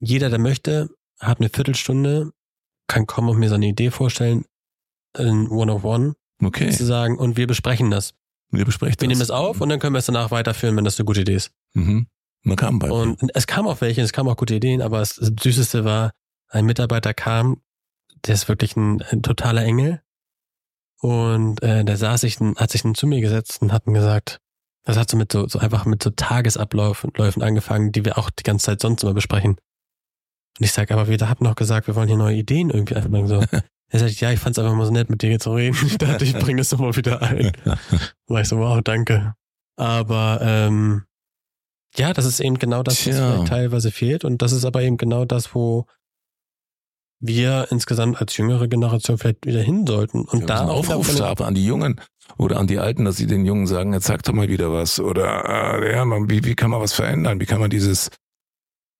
[0.00, 2.32] Jeder, der möchte, hat eine Viertelstunde,
[2.88, 4.44] kann kommen und mir seine Idee vorstellen,
[5.16, 6.70] in One-of-One Okay.
[6.70, 8.14] Zu sagen, und wir besprechen das.
[8.50, 9.00] Wir besprechen das.
[9.02, 11.20] Wir nehmen das auf und dann können wir es danach weiterführen, wenn das eine gute
[11.20, 11.52] Idee ist.
[11.74, 12.06] Mhm.
[12.42, 12.90] Man kam bei.
[12.90, 16.12] Und es kam auch welche, es kamen auch gute Ideen, aber das Süßeste war,
[16.48, 17.60] ein Mitarbeiter kam,
[18.26, 20.02] der ist wirklich ein, ein totaler Engel.
[21.00, 24.40] Und äh, der saß sich, hat sich dann zu mir gesetzt und hat mir gesagt,
[24.84, 28.30] das hat so mit so, so einfach mit so Tagesabläufen Läufen angefangen, die wir auch
[28.30, 29.52] die ganze Zeit sonst immer besprechen.
[30.58, 33.26] Und ich sage, aber wir haben noch gesagt, wir wollen hier neue Ideen irgendwie einfach
[33.26, 33.44] so.
[33.90, 35.76] Er sagt, ja, ich fand es einfach mal so nett, mit dir zu reden.
[35.86, 37.52] Ich dachte, ich bringe das doch mal wieder ein.
[38.26, 39.34] War ich so, wow, danke.
[39.76, 41.04] Aber ähm,
[41.96, 44.24] ja, das ist eben genau das, was vielleicht teilweise fehlt.
[44.24, 45.86] Und das ist aber eben genau das, wo
[47.18, 50.22] wir insgesamt als jüngere Generation vielleicht wieder hin sollten.
[50.22, 52.00] Und da Aufruf da an die Jungen
[52.38, 55.00] oder an die Alten, dass sie den Jungen sagen, jetzt sag doch mal wieder was.
[55.00, 57.40] Oder äh, ja, man, wie, wie kann man was verändern?
[57.40, 58.10] Wie kann man dieses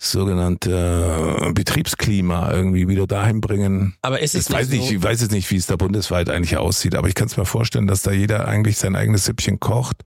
[0.02, 3.94] sogenannte äh, Betriebsklima irgendwie wieder dahin bringen.
[4.00, 4.94] Aber ist es ich weiß nicht, so?
[4.94, 7.44] ich weiß jetzt nicht, wie es da bundesweit eigentlich aussieht, aber ich kann es mir
[7.44, 10.04] vorstellen, dass da jeder eigentlich sein eigenes Süppchen kocht.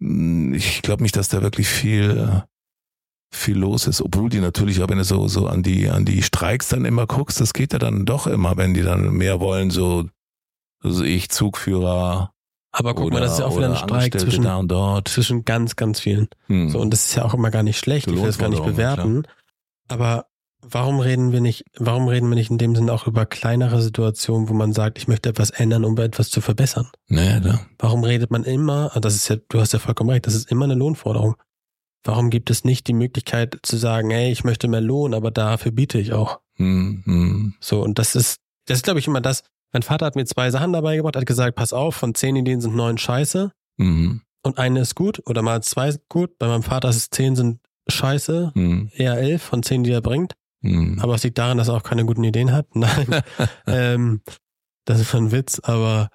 [0.00, 2.44] Hm, ich glaube nicht, dass da wirklich viel
[3.32, 6.22] viel los ist, obwohl die natürlich, auch wenn du so so an die an die
[6.22, 9.70] Streiks dann immer guckst, das geht ja dann doch immer, wenn die dann mehr wollen,
[9.70, 10.08] so
[10.82, 12.32] also ich Zugführer,
[12.72, 15.08] aber guck oder, mal, das ist ja auch wieder ein Streik zwischen, da und dort.
[15.08, 16.28] zwischen ganz, ganz vielen.
[16.46, 16.70] Hm.
[16.70, 18.06] So, und das ist ja auch immer gar nicht schlecht.
[18.08, 19.22] Ich will das gar nicht bewerten.
[19.22, 19.34] Klar.
[19.88, 20.26] Aber
[20.62, 24.48] warum reden wir nicht, warum reden wir nicht in dem Sinne auch über kleinere Situationen,
[24.48, 26.88] wo man sagt, ich möchte etwas ändern, um etwas zu verbessern?
[27.08, 27.60] Naja, da.
[27.78, 30.50] Warum redet man immer, ah, das ist ja, du hast ja vollkommen recht, das ist
[30.50, 31.36] immer eine Lohnforderung.
[32.04, 35.72] Warum gibt es nicht die Möglichkeit zu sagen, hey, ich möchte mehr Lohn, aber dafür
[35.72, 36.40] biete ich auch?
[36.54, 37.54] Hm, hm.
[37.60, 40.50] So, und das ist, das ist, glaube ich, immer das, mein Vater hat mir zwei
[40.50, 43.52] Sachen dabei gebracht, hat gesagt, pass auf, von zehn Ideen sind neun scheiße.
[43.78, 44.22] Mhm.
[44.42, 46.38] Und eine ist gut oder mal zwei gut.
[46.38, 48.90] Bei meinem Vater ist es zehn sind scheiße, mhm.
[48.94, 50.34] eher elf von zehn, die er bringt.
[50.62, 50.98] Mhm.
[51.00, 52.66] Aber es liegt daran, dass er auch keine guten Ideen hat.
[52.74, 53.22] Nein,
[53.66, 54.22] ähm,
[54.86, 56.08] das ist ein Witz, aber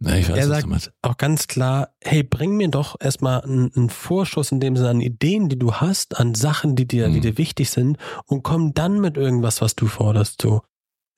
[0.00, 3.88] Ja, ich weiß, er sagt auch ganz klar, hey, bring mir doch erstmal einen, einen
[3.90, 7.22] Vorschuss in dem Sinne an Ideen, die du hast, an Sachen, die dir, die Mhm.
[7.22, 10.42] dir wichtig sind und komm dann mit irgendwas, was du forderst.
[10.42, 10.62] So,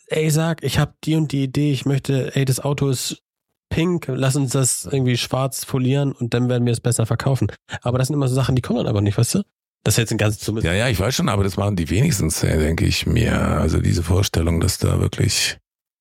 [0.06, 3.22] ey, sag, ich habe die und die Idee, ich möchte, ey, das Auto ist
[3.68, 7.48] pink, lass uns das irgendwie schwarz folieren und dann werden wir es besser verkaufen.
[7.82, 9.42] Aber das sind immer so Sachen, die kommen dann aber nicht, weißt du?
[9.84, 11.90] Das ist jetzt ein ganz dummes Ja, ja, ich weiß schon, aber das machen die
[11.90, 13.36] wenigstens, äh, denke ich mir.
[13.40, 15.58] Also diese Vorstellung, dass da wirklich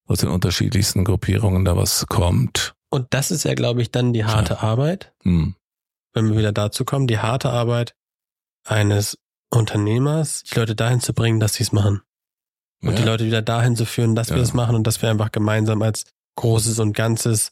[0.07, 2.73] aus den unterschiedlichsten Gruppierungen da was kommt.
[2.89, 5.55] Und das ist ja, glaube ich, dann die harte Arbeit, Hm.
[6.13, 7.95] wenn wir wieder dazu kommen, die harte Arbeit
[8.63, 9.17] eines
[9.51, 12.01] Unternehmers, die Leute dahin zu bringen, dass sie es machen.
[12.85, 12.99] Und Ja.
[13.01, 14.41] die Leute wieder dahin zu führen, dass wir Ja.
[14.43, 16.05] das machen und dass wir einfach gemeinsam als
[16.37, 17.51] Großes und Ganzes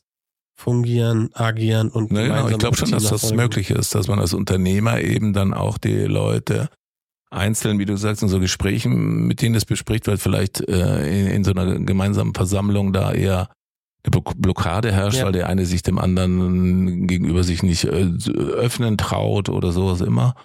[0.56, 4.20] fungieren, agieren und Na, genau, gemeinsam ich glaube schon, dass das möglich ist, dass man
[4.20, 6.70] als Unternehmer eben dann auch die Leute
[7.32, 11.28] einzeln, wie du sagst, in so Gesprächen, mit denen das bespricht, weil vielleicht äh, in,
[11.28, 13.50] in so einer gemeinsamen Versammlung da eher
[14.06, 15.26] eine Blo- Blockade herrscht, Ja.
[15.26, 18.12] weil der eine sich dem anderen gegenüber sich nicht äh,
[18.54, 20.36] öffnen traut oder sowas immer.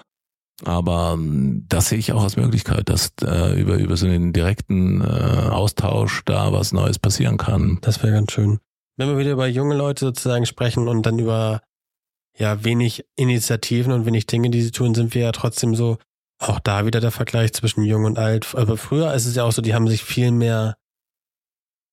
[0.65, 5.01] Aber ähm, das sehe ich auch als Möglichkeit, dass äh, über, über so einen direkten
[5.01, 7.79] äh, Austausch da was Neues passieren kann.
[7.83, 8.59] Das wäre ganz schön.
[8.97, 11.63] Wenn wir wieder über junge Leute sozusagen sprechen und dann über
[12.37, 15.99] ja wenig Initiativen und wenig Dinge, die sie tun, sind wir ja trotzdem so,
[16.41, 18.55] auch da wieder der Vergleich zwischen jung und alt.
[18.55, 20.77] Aber früher ist es ja auch so, die haben sich viel mehr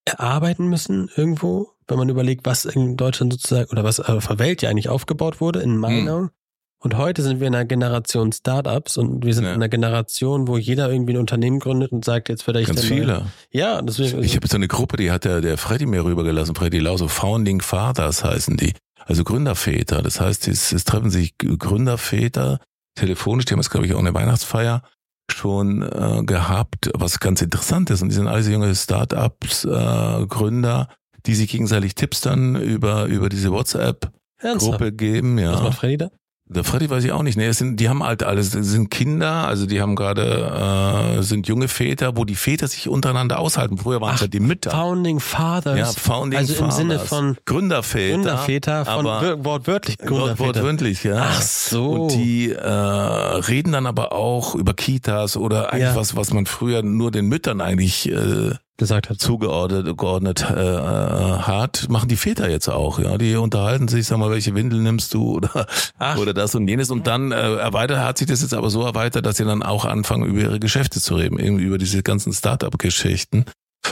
[0.04, 4.62] erarbeiten müssen irgendwo, wenn man überlegt, was in Deutschland sozusagen oder was auf der Welt
[4.62, 6.30] ja eigentlich aufgebaut wurde, in Meinung.
[6.78, 9.50] Und heute sind wir in einer Generation Startups und wir sind Ja.
[9.50, 12.84] in einer Generation, wo jeder irgendwie ein Unternehmen gründet und sagt, jetzt werde ich Ganz
[12.84, 13.26] viele.
[13.50, 14.22] Ja, deswegen.
[14.22, 17.60] Ich habe so eine Gruppe, die hat der, der Freddy mir rübergelassen, Freddy Lauso, Founding
[17.62, 18.74] Fathers heißen die.
[19.04, 20.02] Also Gründerväter.
[20.02, 22.60] Das heißt, es, es treffen sich Gründerväter
[22.94, 24.82] telefonisch, die haben jetzt, glaube ich, auch eine Weihnachtsfeier
[25.30, 28.02] schon äh, gehabt, was ganz interessant ist.
[28.02, 30.88] Und die sind alles junge Startups, äh, Gründer,
[31.26, 34.98] die sich gegenseitig Tipps dann über, über diese WhatsApp-Gruppe Ernsthaft?
[34.98, 35.38] geben.
[35.38, 35.54] Ja.
[35.54, 36.10] Was macht Freddy da?
[36.48, 37.36] Der Freddy weiß ich auch nicht.
[37.36, 41.22] Nee, es sind, die haben halt alles, das sind Kinder, also die haben gerade, äh,
[41.22, 43.78] sind junge Väter, wo die Väter sich untereinander aushalten.
[43.78, 44.70] Früher waren es ja die Mütter.
[44.70, 45.76] Founding Fathers.
[45.76, 46.76] ja, Founding also im Fathers.
[46.76, 48.14] Sinne von Gründerväter.
[48.14, 50.46] Gründerväter, von aber- wortwörtlich Wort, Gründerväter.
[50.62, 51.16] wortwörtlich, ja.
[51.30, 51.90] Ach so.
[52.04, 55.96] Und die äh, reden dann aber auch über Kitas oder eigentlich Ja.
[55.96, 59.18] was, was man früher nur den Müttern eigentlich äh, gesagt hat.
[59.18, 62.98] zugeordnet geordnet, äh, äh, hat, machen die Väter jetzt auch.
[62.98, 65.66] Ja, die unterhalten sich, sag mal, welche Windel nimmst du oder
[65.98, 66.18] Ach.
[66.18, 69.24] oder das und jenes und dann äh, erweitert hat sich das jetzt aber so erweitert,
[69.26, 73.46] dass sie dann auch anfangen über ihre Geschäfte zu reden, eben über diese ganzen Start-up-Geschichten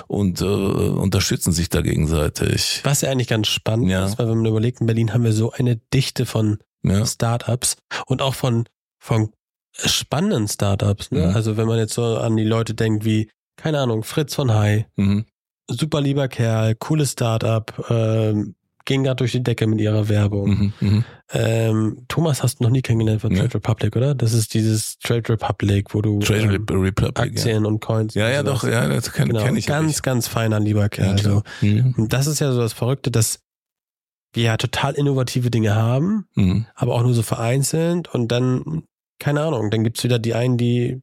[0.08, 2.80] und äh, unterstützen sich da gegenseitig.
[2.84, 4.04] Was ja eigentlich ganz spannend Ja.
[4.04, 7.76] ist, weil wenn man überlegt, in Berlin haben wir so eine Dichte von Ja, Startups
[8.06, 8.64] und auch von,
[8.98, 9.30] von
[9.72, 11.10] spannenden Startups.
[11.10, 11.28] Ne?
[11.28, 11.34] Mhm.
[11.34, 14.86] Also wenn man jetzt so an die Leute denkt wie, keine Ahnung, Fritz von Hai,
[14.96, 15.24] mhm.
[15.70, 18.54] super lieber Kerl, cooles Startup, ähm,
[18.86, 20.50] ging gerade durch die Decke mit ihrer Werbung.
[20.50, 20.72] Mhm.
[20.80, 21.04] Mhm.
[21.32, 23.34] Ähm, Thomas hast du noch nie kennengelernt von.
[23.34, 24.14] Trade Republic, oder?
[24.14, 27.18] Das ist dieses Trade Republic, wo du Trade ähm, Rep- Republic.
[27.18, 28.14] Aktien und Coins.
[28.14, 28.74] Ja, ja, und doch, sowas.
[28.74, 29.66] ja, das kenne Genau, kenn ich.
[29.66, 31.16] ganz, ganz feiner, lieber Kerl.
[31.16, 31.42] ja, so.
[31.62, 31.94] Mhm.
[31.96, 33.40] Und das ist ja so das Verrückte, dass
[34.34, 36.66] wir ja total innovative Dinge haben, Mhm.
[36.74, 38.82] aber auch nur so vereinzelt und dann,
[39.18, 41.00] keine Ahnung, dann gibt's wieder die einen, die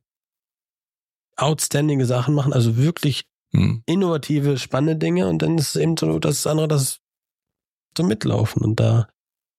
[1.37, 3.83] outstanding Sachen machen, also wirklich Mhm.
[3.85, 6.99] innovative, spannende Dinge und dann ist es eben so das andere, das
[7.97, 9.09] so mitlaufen und da,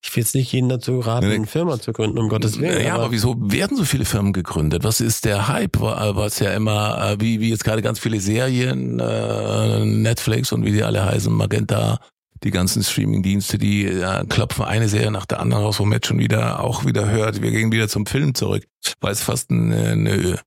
[0.03, 2.83] ich will jetzt nicht jeden dazu raten, eine Firma zu gründen, um Gottes Willen.
[2.87, 4.83] Ja, aber, wieso werden so viele Firmen gegründet?
[4.83, 5.79] Was ist der Hype?
[5.79, 10.65] Wa- Was ja immer, äh, wie, wie jetzt gerade ganz viele Serien, äh, Netflix und
[10.65, 12.01] wie die alle heißen, Magenta,
[12.43, 16.07] die ganzen Streaming-Dienste, die äh, klopfen eine Serie nach der anderen raus, wo man jetzt
[16.07, 18.67] schon wieder auch wieder hört, wir gehen wieder zum Film zurück,
[19.03, 20.41] weil es fast eine, eine,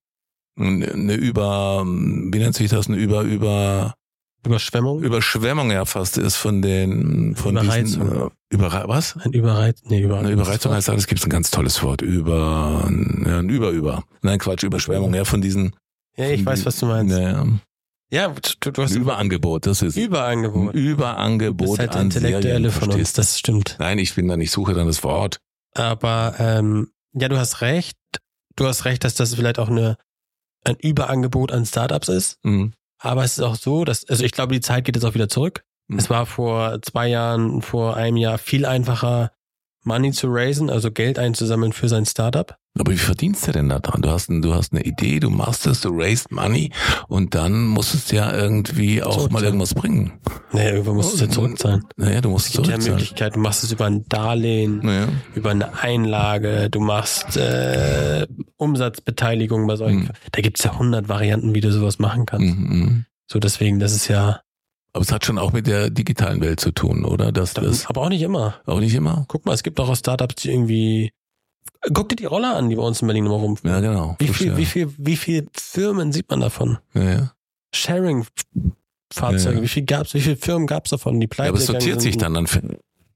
[0.58, 3.96] eine über, wie nennt sich das, eine über, über,
[4.46, 5.02] Überschwemmung?
[5.02, 8.30] Überschwemmung ja fast ist von den, von diesen, Überreizung.
[8.30, 9.18] äh, über, was?
[9.18, 10.26] ein Überreiz, nee, Überreizung.
[10.28, 12.02] Eine Überreizung heißt, das gibt es ein ganz tolles Wort.
[12.02, 12.90] Über,
[13.26, 14.04] ja, ein Über, über.
[14.22, 15.76] Nein, Quatsch, Überschwemmung, ja, von diesen.
[16.16, 17.18] Ja, ich weiß, was du meinst.
[17.18, 17.46] Ja,
[18.12, 19.98] Ja, du, du hast Überangebot, das ist.
[19.98, 20.74] Überangebot.
[20.74, 23.76] Überangebot bist halt der an Intellektuelle Serien, von uns, das stimmt.
[23.80, 25.40] Nein, ich bin da nicht, suche dann das Wort.
[25.74, 27.98] Aber ähm, ja, du hast recht.
[28.56, 29.98] Du hast recht, dass das vielleicht auch eine
[30.66, 32.40] ein Überangebot an Startups ist.
[32.44, 32.74] Mhm.
[33.00, 35.30] Aber es ist auch so, dass, also ich glaube, die Zeit geht jetzt auch wieder
[35.30, 35.64] zurück.
[35.88, 36.00] Mhm.
[36.00, 39.32] Es war vor zwei Jahren, vor einem Jahr viel einfacher,
[39.86, 42.56] Money zu raisen, also Geld einzusammeln für sein Startup.
[42.78, 44.02] Aber wie verdienst du denn da dran?
[44.02, 46.72] Du hast, du hast eine Idee, du machst es, du raised money
[47.08, 49.46] und dann musst es ja irgendwie auch mal Zurückzahlen.
[49.46, 50.14] irgendwas bringen.
[50.52, 51.84] Naja, irgendwann musst du es ja zurückzahlen.
[51.96, 52.96] Naja, du musst Es gibt ja zurückzahlen.
[52.98, 55.08] Möglichkeiten, du machst es über ein Darlehen, Naja.
[55.36, 58.28] über eine Einlage, du machst äh,
[58.58, 60.00] Umsatzbeteiligung bei solchen.
[60.04, 60.10] Mhm.
[60.34, 62.58] Da gibt's ja hundert Varianten, wie du sowas machen kannst.
[62.58, 63.06] Mhm.
[63.32, 64.42] So deswegen, das ist ja
[64.96, 67.34] Aber es hat schon auch mit der digitalen Welt zu tun, oder?
[67.34, 68.56] Dass das aber auch nicht immer.
[68.66, 69.26] auch nicht immer.
[69.28, 71.12] Guck mal, es gibt auch Startups, die irgendwie.
[71.94, 73.84] Guck dir die Roller an, die bei uns in Berlin immer rumfahren.
[73.84, 74.16] Ja, genau.
[74.20, 74.58] Wie So viel, schnell.
[74.58, 76.78] wie viel, wie viel Firmen sieht man davon?
[76.94, 77.32] Ja, ja.
[77.74, 79.62] Sharing-Fahrzeuge, Ja.
[79.62, 82.18] wie viel gab's, wie viele Firmen gab's davon, die ja pleite aber es sortiert sich
[82.18, 82.48] dann dann.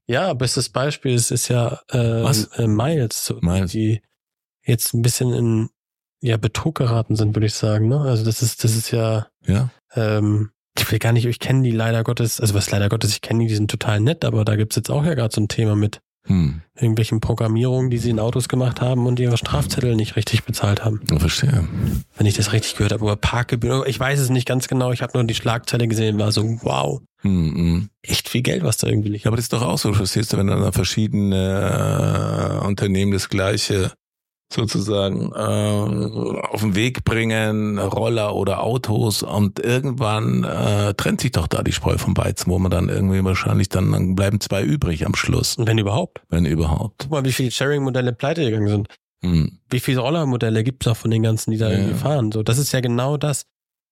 [0.06, 2.22] Ja, bestes Beispiel ist, ist ja äh,
[2.58, 3.70] äh, Miles, Miles.
[3.72, 4.02] die
[4.66, 5.70] jetzt ein bisschen in
[6.20, 7.88] ja Betrug geraten sind, würde ich sagen.
[7.88, 8.00] Ne?
[8.00, 9.70] Also das ist, das ist ja, Ja.
[9.94, 13.20] ähm, ich will gar nicht, ich kenne die leider Gottes, also was leider Gottes, ich
[13.20, 15.48] kenne die, die sind total nett, aber da gibt's jetzt auch ja gerade so ein
[15.48, 16.60] Thema mit Hm.
[16.78, 21.00] irgendwelchen Programmierungen, die sie in Autos gemacht haben und ihre Strafzettel nicht richtig bezahlt haben.
[21.10, 21.66] Ich verstehe.
[22.14, 25.00] Wenn ich das richtig gehört habe, über Parkgebühren, ich weiß es nicht ganz genau, ich
[25.00, 27.88] habe nur die Schlagzeile gesehen, war so, wow, Hm, hm.
[28.02, 29.24] echt viel Geld, was da irgendwie liegt.
[29.24, 33.28] Ja, aber das ist doch auch so, verstehst du, wenn dann verschiedene äh, Unternehmen das
[33.30, 33.92] gleiche
[34.52, 41.46] sozusagen äh, auf den Weg bringen, Roller oder Autos und irgendwann äh, trennt sich doch
[41.46, 45.06] da die Spreu vom Weizen, wo man dann irgendwie wahrscheinlich dann, dann bleiben zwei übrig
[45.06, 46.22] am Schluss, wenn überhaupt.
[46.28, 46.96] wenn überhaupt.
[47.02, 48.88] Guck mal, wie viele Sharing-Modelle pleite gegangen sind.
[49.22, 49.58] Hm.
[49.68, 52.32] Wie viele Rollermodelle gibt's noch von den ganzen, die da Ja, irgendwie fahren?
[52.32, 53.44] So, das ist ja genau das.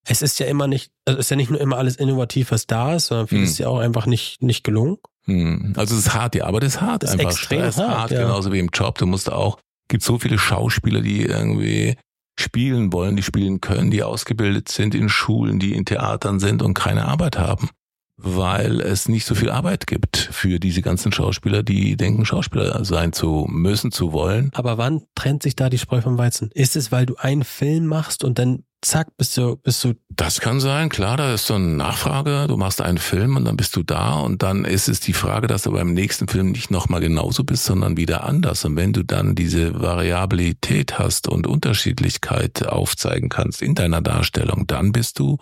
[0.06, 2.66] Es ist ja immer nicht, also es ist ja nicht nur immer alles innovativ, was
[2.66, 3.52] da ist, sondern vieles Hm.
[3.52, 4.96] ist ja auch einfach nicht, nicht gelungen.
[5.26, 5.74] Hm.
[5.76, 7.32] Also es ist hart, ja, aber das ist hart Das ist einfach.
[7.32, 8.22] extrem Stress, hart, ja.
[8.22, 8.96] genauso wie im Job.
[8.96, 9.58] Du musst auch,
[9.88, 11.96] gibt so viele Schauspieler, die irgendwie
[12.38, 16.74] spielen wollen, die spielen können, die ausgebildet sind in Schulen, die in Theatern sind und
[16.74, 17.70] keine Arbeit haben.
[18.16, 23.12] Weil es nicht so viel Arbeit gibt für diese ganzen Schauspieler, die denken, Schauspieler sein
[23.12, 24.50] zu müssen, zu wollen.
[24.54, 26.50] Aber wann trennt sich da die Spreu vom Weizen?
[26.52, 30.40] Ist es, weil du einen Film machst und dann zack, bist du, bist du, Das
[30.40, 33.74] kann sein, klar, da ist so eine Nachfrage, du machst einen Film und dann bist
[33.76, 37.00] du da und dann ist es die Frage, dass du beim nächsten Film nicht nochmal
[37.00, 38.64] genauso bist, sondern wieder anders.
[38.64, 44.92] Und wenn du dann diese Variabilität hast und Unterschiedlichkeit aufzeigen kannst in deiner Darstellung, dann
[44.92, 45.38] bist du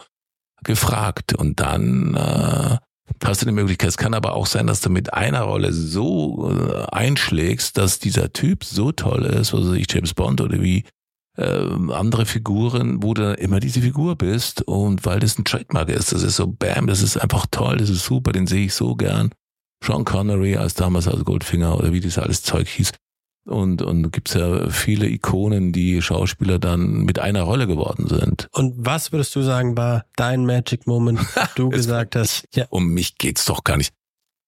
[0.64, 2.78] gefragt und dann äh,
[3.24, 3.90] hast du die Möglichkeit.
[3.90, 8.32] Es kann aber auch sein, dass du mit einer Rolle so äh, einschlägst, dass dieser
[8.32, 10.84] Typ so toll ist, was weiß ich, James Bond oder wie
[11.36, 16.12] äh, andere Figuren, wo du immer diese Figur bist und weil das ein Trademark ist,
[16.12, 18.94] das ist so bam, das ist einfach toll, das ist super, den sehe ich so
[18.94, 19.30] gern.
[19.84, 22.92] Sean Connery als damals als Goldfinger oder wie das alles Zeug hieß.
[23.48, 28.48] Und, und gibt's ja viele Ikonen, die Schauspieler dann mit einer Rolle geworden sind.
[28.52, 31.20] und was würdest du sagen, war dein Magic Moment,
[31.54, 33.92] du gesagt hast, ja, Um mich geht's doch gar nicht.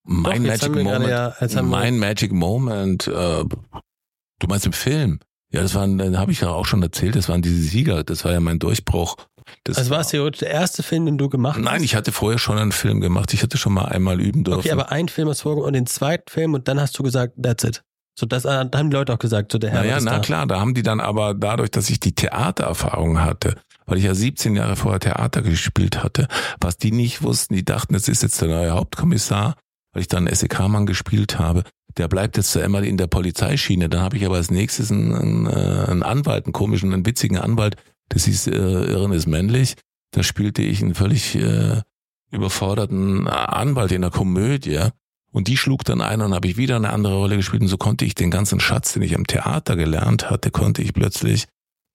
[0.04, 3.10] Mein Doch, Magic Moment, ja- mein Magic Moment, äh,
[3.44, 5.20] du meinst im Film?
[5.52, 8.24] Ja, das waren, dann habe ich ja auch schon erzählt, das waren diese Sieger, das
[8.24, 9.16] war ja mein Durchbruch.
[9.64, 11.64] Das also war es theoretisch der erste Film, den du gemacht hast?
[11.64, 13.32] Nein, ich hatte vorher schon einen Film gemacht.
[13.32, 14.60] Ich hatte schon mal einmal üben dürfen.
[14.60, 17.02] Okay, aber ein Film hast du vorgemacht und den zweiten Film und dann hast du
[17.02, 17.82] gesagt, that's it.
[18.18, 20.18] So, das äh, da haben die Leute auch gesagt, so der Herr naja, na da.
[20.18, 23.54] klar, da haben die dann aber dadurch, dass ich die Theatererfahrung hatte,
[23.86, 26.26] weil ich ja 17 Jahre vorher Theater gespielt hatte,
[26.60, 29.54] was die nicht wussten, die dachten, das ist jetzt der neue Hauptkommissar,
[29.92, 31.62] weil ich dann SEK-Mann gespielt habe.
[31.96, 33.88] Der bleibt jetzt ja immer in der Polizeischiene.
[33.88, 37.76] Dann habe ich aber als nächstes einen, einen, äh, Anwalt, einen komischen, einen witzigen Anwalt.
[38.08, 39.74] Das hieß äh, Irren ist männlich.
[40.12, 41.82] Da spielte ich einen völlig äh,
[42.30, 44.88] überforderten Anwalt in der Komödie.
[45.30, 47.62] Und die schlug dann ein und habe ich wieder eine andere Rolle gespielt.
[47.62, 50.94] Und so konnte ich den ganzen Schatz, den ich am Theater gelernt hatte, konnte ich
[50.94, 51.46] plötzlich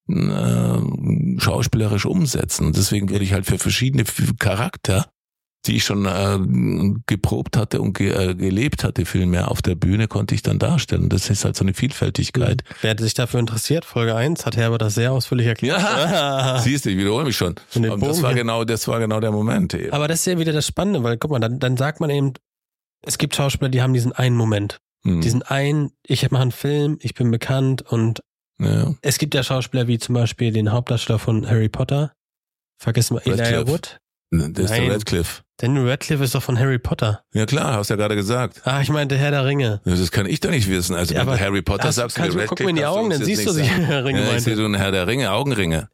[0.09, 2.67] äh, schauspielerisch umsetzen.
[2.67, 4.03] Und deswegen würde ich halt für verschiedene
[4.37, 5.07] Charakter,
[5.65, 6.39] die ich schon äh,
[7.05, 11.07] geprobt hatte und ge äh, gelebt hatte, vielmehr auf der Bühne, konnte ich dann darstellen.
[11.07, 12.63] Das ist halt so eine Vielfältigkeit.
[12.81, 15.79] Wer sich dafür interessiert, Folge 1, hat Herbert das sehr ausführlich erklärt.
[15.79, 16.59] Ja.
[16.63, 17.55] Siehst du, ich wiederhole mich schon.
[17.75, 19.73] Und das war genau, das war genau der Moment.
[19.73, 19.93] Eben.
[19.93, 22.33] Aber das ist ja wieder das Spannende, weil guck mal, dann, dann sagt man eben,
[23.01, 24.79] es gibt Schauspieler, die haben diesen einen Moment.
[25.03, 25.21] Hm.
[25.21, 28.21] Diesen einen, ich mache einen Film, ich bin bekannt und
[28.59, 28.93] ja.
[29.01, 32.13] es gibt ja Schauspieler wie zum Beispiel den Hauptdarsteller von Harry Potter.
[32.77, 33.67] Vergiss mal, Elijah.
[33.67, 33.99] Wood.
[34.53, 34.85] Das ist Nein.
[34.85, 35.41] der Radcliffe.
[35.57, 37.21] Daniel Radcliffe ist doch von Harry Potter.
[37.33, 38.61] Ja klar, hast ja gerade gesagt.
[38.65, 39.81] Ah, ich meinte Herr der Ringe.
[39.85, 40.95] Das kann ich doch nicht wissen.
[40.95, 42.75] Also Ja, wenn aber du Harry Potter Hast- sagst, kannst du mir gucken mir in
[42.77, 44.03] die Augen, dann siehst du, nicht Herr.
[44.03, 45.89] Ringe Ja, ich sehe so einen Herr der Ringe, Augenringe.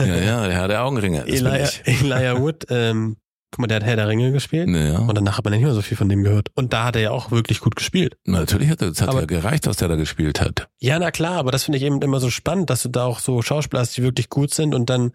[0.00, 1.24] ja, ja, der Herr der Augenringe.
[1.26, 3.16] Das Elijah, Wood, ähm,
[3.52, 4.68] guck mal, der hat Herr der Ringe gespielt.
[4.68, 6.48] Ja, Und danach hat man ja nicht mehr so viel von dem gehört.
[6.56, 8.16] Und da hat er ja auch wirklich gut gespielt.
[8.24, 10.68] natürlich hat er, das hat Aber- ja gereicht, was der da gespielt hat.
[10.80, 13.20] Ja, na klar, aber das finde ich eben immer so spannend, dass du da auch
[13.20, 15.12] so Schauspieler hast, die wirklich gut sind und dann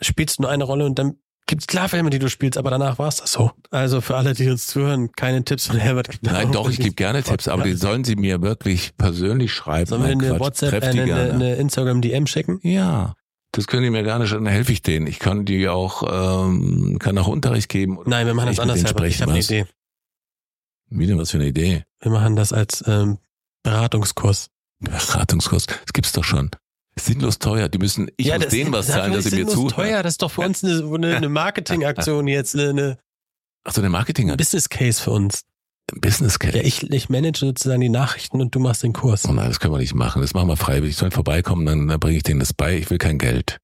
[0.00, 1.14] spielst du nur eine Rolle und dann
[1.46, 3.50] gibt's klar Filme, die du spielst, aber danach war's das so.
[3.70, 6.08] Also für alle, die uns zuhören, keine Tipps von Herbert.
[6.22, 9.86] Nein, doch, ich gebe gerne Tipps, aber die sollen sie mir wirklich persönlich schreiben.
[9.86, 11.32] Sollen wir eine Quatsch, WhatsApp, äh, eine, gerne.
[11.32, 12.60] eine Instagram-DM schicken?
[12.62, 13.14] Ja,
[13.52, 15.06] das können die mir gerne schon, dann helfe ich denen.
[15.06, 16.02] Ich kann die auch,
[16.48, 17.98] ähm, kann auch Unterricht geben.
[18.04, 19.06] Nein, wir machen das anders, Herbert.
[19.06, 19.40] Ich habe eine?
[19.40, 19.66] Idee.
[20.90, 21.84] Wie denn, was für eine Idee?
[22.00, 23.18] Wir machen das als ähm,
[23.62, 24.50] Beratungskurs.
[24.80, 26.50] Beratungskurs, das gibt's doch schon.
[26.98, 29.70] Sinnlos teuer, die müssen, ich muss das- denen was zahlen, dass sie mir sinnlos zuhören.
[29.74, 32.98] teuer, das ist doch für uns eine, eine, eine Marketingaktion jetzt, eine, eine
[33.66, 35.42] Ach so, der Marketing hat Business Case für uns.
[36.00, 36.56] Business Case.
[36.56, 39.24] Ja, ich, ich manage sozusagen die Nachrichten und du machst den Kurs.
[39.28, 40.22] Oh nein, das können wir nicht machen.
[40.22, 40.96] Das machen wir freiwillig.
[40.96, 42.76] Sollen vorbeikommen, dann, dann bringe ich denen das bei.
[42.78, 43.58] Ich will kein Geld.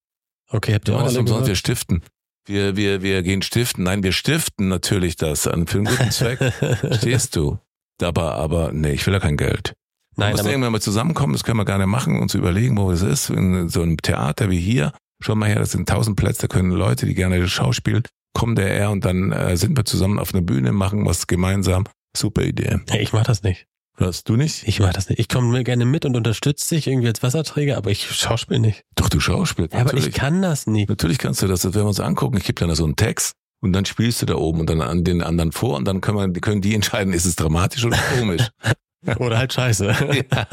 [0.49, 2.03] Okay, habt ihr auch das umsonst, wir stiften.
[2.47, 3.85] Wir, wir, wir gehen stiften.
[3.85, 6.41] Nein, wir stiften natürlich das an für einen guten Zweck.
[6.99, 7.59] Stehst du?
[8.03, 9.74] Aber, aber, nee, ich will ja kein Geld.
[10.21, 13.03] Nein, wir müssen irgendwann mal zusammenkommen, das können wir gerne machen, uns überlegen, wo es
[13.03, 13.31] ist.
[13.31, 16.71] In so einem Theater wie hier, schon mal her, das sind tausend Plätze, da können
[16.71, 18.03] Leute, die gerne Schauspiel,
[18.35, 21.85] kommen der er und dann äh, sind wir zusammen auf einer Bühne, machen was gemeinsam.
[22.16, 22.81] Super Idee.
[22.99, 23.66] ich mach das nicht.
[23.97, 24.66] Hörst du nicht?
[24.66, 25.18] Ich mach das nicht.
[25.18, 28.85] Ich komme gerne mit und unterstütze dich irgendwie als Wasserträger, aber ich schauspiel nicht.
[28.95, 29.75] Doch, du schauspielst.
[29.75, 30.89] Ja, aber ich kann das nicht.
[30.89, 32.39] Natürlich kannst du das, das werden wir uns angucken.
[32.39, 35.05] Ich gebe dann so einen Text und dann spielst du da oben und dann an
[35.05, 38.49] den anderen vor und dann können, wir, können die entscheiden, ist es dramatisch oder komisch.
[39.19, 39.87] Oder halt scheiße.
[40.31, 40.47] ja.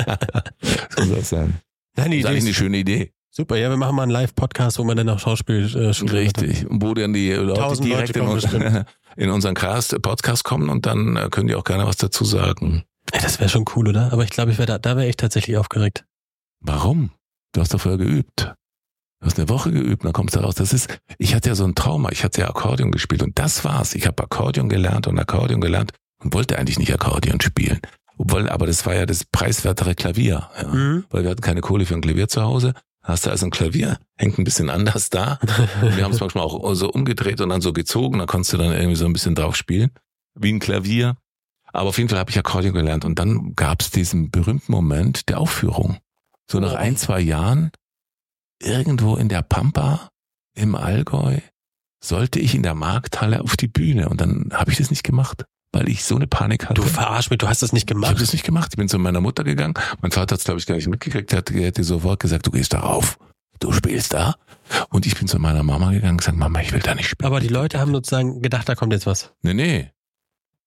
[0.62, 1.60] Das kann auch sein.
[1.96, 3.12] Nein, die Das ist eigentlich eine schöne Idee.
[3.32, 3.58] super.
[3.58, 5.90] Ja, wir machen mal einen Live-Podcast, wo man dann auch Schauspiel äh.
[6.12, 6.68] Richtig.
[6.68, 8.86] Und wo dann die Leute direkt Leute in, uns,
[9.18, 12.84] in unseren Cast, Podcast kommen und dann äh, können die auch gerne was dazu sagen.
[13.12, 14.12] Ey, das wäre schon cool, oder?
[14.12, 16.06] Aber ich glaube, ich wäre da, da wäre ich tatsächlich aufgeregt.
[16.60, 17.12] Warum?
[17.54, 18.54] Du hast doch vorher geübt.
[19.20, 20.56] Du hast eine Woche geübt, dann kommst du raus.
[20.56, 22.12] Das ist, ich hatte ja so ein Trauma.
[22.12, 23.96] Ich hatte ja Akkordeon gespielt und das war's.
[23.96, 25.92] Ich habe Akkordeon gelernt und Akkordeon gelernt
[26.24, 27.80] und wollte eigentlich nicht Akkordeon spielen.
[28.18, 30.50] Obwohl, aber das war ja das preiswertere Klavier.
[30.62, 30.68] Ja.
[30.68, 31.06] Mhm.
[31.10, 32.74] Weil wir hatten keine Kohle für ein Klavier zu Hause.
[33.04, 35.40] Hast du also ein Klavier, hängt ein bisschen anders da.
[35.82, 38.20] Und wir haben es manchmal auch so umgedreht und dann so gezogen.
[38.20, 39.92] Da konntest du dann irgendwie so ein bisschen drauf spielen.
[40.36, 41.16] Wie ein Klavier.
[41.72, 43.06] Aber auf jeden Fall habe ich Akkordeon gelernt.
[43.06, 45.98] Und dann gab es diesen berühmten Moment der Aufführung.
[46.52, 46.78] So nach Oh.
[46.78, 47.72] ein, zwei Jahren,
[48.62, 50.10] irgendwo in der Pampa
[50.56, 51.40] im Allgäu,
[52.04, 54.10] sollte ich in der Markthalle auf die Bühne.
[54.10, 55.46] Und dann habe ich das nicht gemacht,
[55.78, 56.82] weil ich so eine Panik hatte.
[56.82, 58.22] Du verarsch mich, du hast das nicht Ich habe gemacht.
[58.22, 58.70] das nicht gemacht.
[58.74, 59.76] Ich bin zu meiner Mutter gegangen.
[60.02, 61.32] Mein Vater hat es, glaube ich, gar nicht mitgekriegt.
[61.32, 63.18] Er dir sofort gesagt, du gehst da rauf.
[63.60, 64.36] Du spielst da.
[64.90, 67.28] Und ich bin zu meiner Mama gegangen und gesagt, Mama, ich will da nicht spielen.
[67.28, 69.32] Aber die Leute haben sozusagen gedacht, da kommt jetzt was.
[69.42, 69.92] Nee, nee.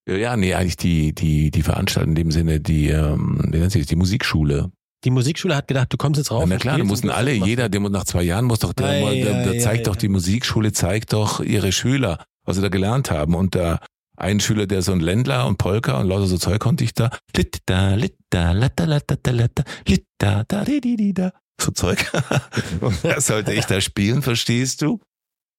[0.08, 3.82] Ja, nee, eigentlich die, die, die Veranstaltung in dem Sinne, die, ähm, wie nennt sich
[3.82, 4.72] das, die Musikschule.
[5.04, 6.44] Die Musikschule hat gedacht, du kommst jetzt rauf.
[6.46, 9.22] Na klar, da mussten alle, jeder, der muss nach zwei Jahren muss doch, der, Ei,
[9.22, 12.68] der, der ei, zeigt ei, doch, die Musikschule zeigt doch ihre Schüler, was sie da
[12.68, 13.34] gelernt haben.
[13.34, 13.78] Und da
[14.20, 17.10] ein Schüler, der so ein Ländler und Polka und lauter so Zeug konnte ich da,
[17.36, 21.98] litta, litta, latta, latta, latta, litta, da, di, di, di, da, so Zeug.
[22.80, 24.92] und das sollte ich da spielen, verstehst du?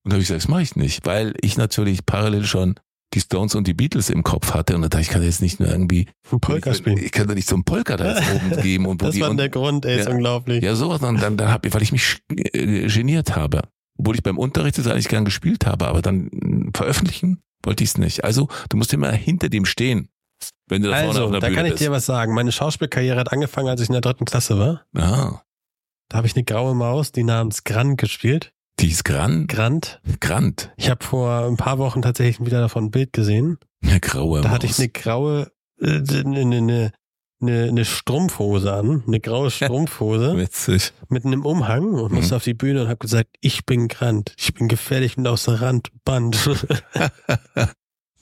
[0.03, 2.75] Und da habe ich gesagt, das mache ich nicht, weil ich natürlich parallel schon
[3.13, 5.41] die Stones und die Beatles im Kopf hatte und da dachte ich, ich kann jetzt
[5.41, 6.07] nicht nur irgendwie
[6.39, 6.97] Polka spielen.
[6.97, 9.37] Ich kann doch nicht so einen Polka da jetzt oben geben und Das war und,
[9.37, 10.11] der Grund, ey, ist Ja.
[10.13, 10.63] unglaublich.
[10.63, 13.63] ja, sowas, dann, dann, dann hab ich, weil ich mich äh, geniert habe.
[13.99, 17.97] Obwohl ich beim Unterricht das eigentlich gern gespielt habe, aber dann veröffentlichen wollte ich es
[17.97, 18.23] nicht.
[18.23, 20.09] Also, du musst immer hinter dem stehen,
[20.67, 21.83] wenn du da vorne Also, auf der da Bühne kann ich bist.
[21.83, 22.33] dir was sagen.
[22.33, 24.85] Meine Schauspielkarriere hat angefangen, als ich in der dritten Klasse war.
[24.95, 25.41] ah,
[26.09, 28.53] Da habe ich eine graue Maus, die namens Grant gespielt.
[28.79, 29.47] die ist Grant.
[29.49, 30.01] Grant.
[30.19, 30.71] Grant.
[30.77, 33.57] Ich habe vor ein paar Wochen tatsächlich wieder davon ein Bild gesehen.
[33.83, 34.55] Eine graue Da Maus.
[34.55, 36.91] hatte ich eine graue, äh, eine, eine,
[37.41, 40.93] eine, eine Strumpfhose an, eine graue Strumpfhose Witzig.
[41.09, 42.17] mit einem Umhang und Mhm.
[42.17, 45.43] musste auf die Bühne und habe gesagt, ich bin Grant, ich bin gefährlich und aus
[45.45, 46.37] der Rand Band.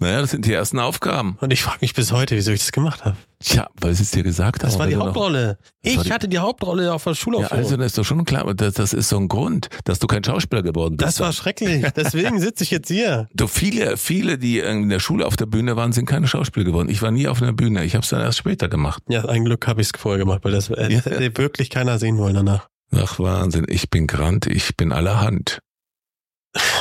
[0.01, 1.37] Naja, das sind die ersten Aufgaben.
[1.41, 3.17] Und ich frage mich bis heute, wieso ich das gemacht habe.
[3.43, 4.79] Tja, weil sie es dir gesagt Das haben.
[4.79, 5.57] war die noch- Hauptrolle.
[5.83, 7.57] Das war Ich die- hatte die Hauptrolle auf der Ja, Schulaufführung.
[7.63, 10.23] also das ist doch schon klar, das, das ist so ein Grund, dass du kein
[10.23, 11.05] Schauspieler geworden bist.
[11.07, 11.85] das war schrecklich.
[11.95, 13.27] Deswegen sitze ich jetzt hier.
[13.33, 16.87] Du, viele, viele, die in der Schule auf der Bühne waren, sind keine Schauspieler geworden.
[16.89, 17.83] Ich war nie auf einer Bühne.
[17.83, 19.03] Ich habe es dann erst später gemacht.
[19.09, 20.99] Ja, ein Glück habe ich es vorher gemacht, weil das äh, Ja.
[21.01, 22.67] hätte wirklich keiner sehen wollen danach.
[22.95, 25.59] Ach Wahnsinn, ich bin Grant, ich bin allerhand.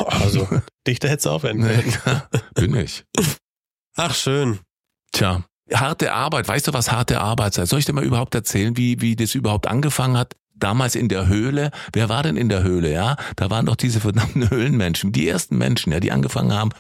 [0.07, 0.49] Also,
[0.87, 2.23] Dichter hättest du aufwenden Nee, können.
[2.55, 3.05] bin ich.
[3.97, 4.61] Ach, schön.
[5.13, 6.49] Tja, harte Arbeit.
[6.49, 7.67] Weißt du, was harte Arbeit sei?
[7.67, 10.35] Soll ich dir mal überhaupt erzählen, wie, wie das überhaupt angefangen hat?
[10.55, 11.71] Damals in der Höhle.
[11.93, 13.17] Wer war denn in der Höhle, ja?
[13.37, 15.13] Da waren doch diese verdammten Höhlenmenschen.
[15.13, 16.71] Die ersten Menschen, ja, die angefangen haben,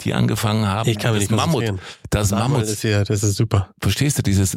[0.00, 1.74] die angefangen haben, Ich kann das nicht Mammut,
[2.10, 3.70] das mal, Mammut, Das ist, hier, das ist super.
[3.80, 4.56] verstehst du, dieses,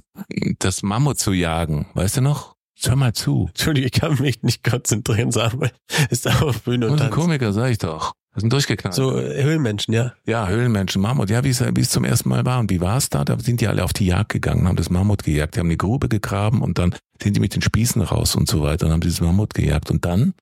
[0.60, 1.88] das Mammut zu jagen.
[1.94, 2.51] Weißt du noch?
[2.84, 3.48] Hör mal zu.
[3.50, 5.72] Entschuldigung, ich kann mich nicht konzentrieren, Samuel.
[6.10, 7.12] Ist da auf Bühne Und und ein.
[7.12, 8.14] Komiker, sag ich doch.
[8.34, 8.96] Das sind durchgeknallt.
[8.96, 10.14] So äh, Höhlenmenschen, ja.
[10.26, 11.30] Ja, Höhlenmenschen, Mammut.
[11.30, 12.60] Ja, wie es, wie es zum ersten Mal war.
[12.60, 13.26] Und wie war es da?
[13.26, 15.56] Da sind die alle auf die Jagd gegangen, haben das Mammut gejagt.
[15.56, 18.62] Die haben eine Grube gegraben und dann sind die mit den Spießen raus und so
[18.62, 19.92] weiter und haben dieses Mammut gejagt.
[19.92, 20.34] Und dann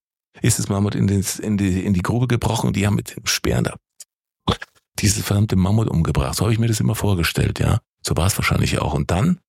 [0.42, 3.16] ist das Mammut in, den, in, die, in die Grube gebrochen und die haben mit
[3.16, 3.76] dem Speeren da
[5.00, 6.36] dieses verdammte Mammut umgebracht.
[6.36, 7.80] So habe ich mir das immer vorgestellt, ja.
[8.06, 8.94] So war es wahrscheinlich auch.
[8.94, 9.40] Und dann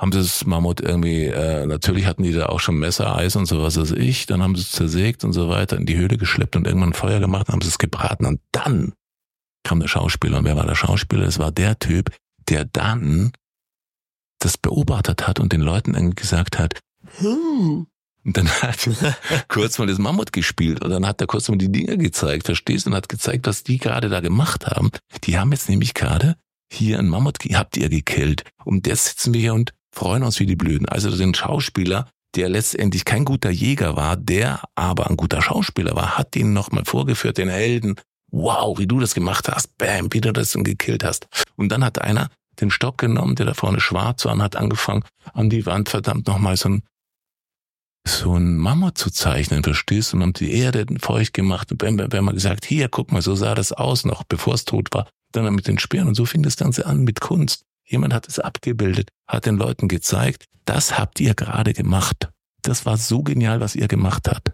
[0.00, 3.44] haben sie das Mammut irgendwie, äh, natürlich hatten die da auch schon Messer, Eis und
[3.44, 4.24] so was weiß ich.
[4.24, 7.20] Dann haben sie es zersägt und so weiter, in die Höhle geschleppt und irgendwann Feuer
[7.20, 8.24] gemacht, haben sie es gebraten.
[8.24, 8.94] Und dann
[9.62, 10.38] kam der Schauspieler.
[10.38, 11.26] Und wer war der Schauspieler?
[11.26, 12.16] Es war der Typ,
[12.48, 13.32] der dann
[14.38, 16.80] das beobachtet hat und den Leuten irgendwie gesagt hat,
[17.18, 17.86] hm,
[18.24, 18.88] Und dann hat
[19.48, 22.86] kurz mal das Mammut gespielt und dann hat er kurz mal die Dinger gezeigt, verstehst
[22.86, 24.92] du, und hat gezeigt, was die gerade da gemacht haben.
[25.24, 26.36] Die haben jetzt nämlich gerade
[26.72, 28.44] hier ein Mammut, habt ihr gekillt.
[28.64, 30.88] Und jetzt sitzen wir hier und freuen uns wie die Blöden.
[30.88, 36.16] Also den Schauspieler, der letztendlich kein guter Jäger war, der aber ein guter Schauspieler war,
[36.16, 37.96] hat ihn nochmal vorgeführt, den Helden.
[38.30, 39.76] Wow, wie du das gemacht hast.
[39.78, 41.26] Bam, wie du das und gekillt hast.
[41.56, 42.30] Und dann hat einer
[42.60, 46.26] den Stock genommen, der da vorne schwarz war und hat angefangen, an die Wand verdammt
[46.26, 46.82] nochmal so ein
[48.06, 50.16] so ein Mammut zu zeichnen, verstehst du?
[50.16, 53.34] Und haben die Erde feucht gemacht und bam, bam, bam, gesagt, hier, guck mal, so
[53.34, 55.08] sah das aus noch, bevor es tot war.
[55.32, 57.62] Dann mit den Speeren und so fing das Ganze an mit Kunst.
[57.90, 62.30] Jemand hat es abgebildet, hat den Leuten gezeigt, das habt ihr gerade gemacht.
[62.62, 64.52] Das war so genial, was ihr gemacht habt.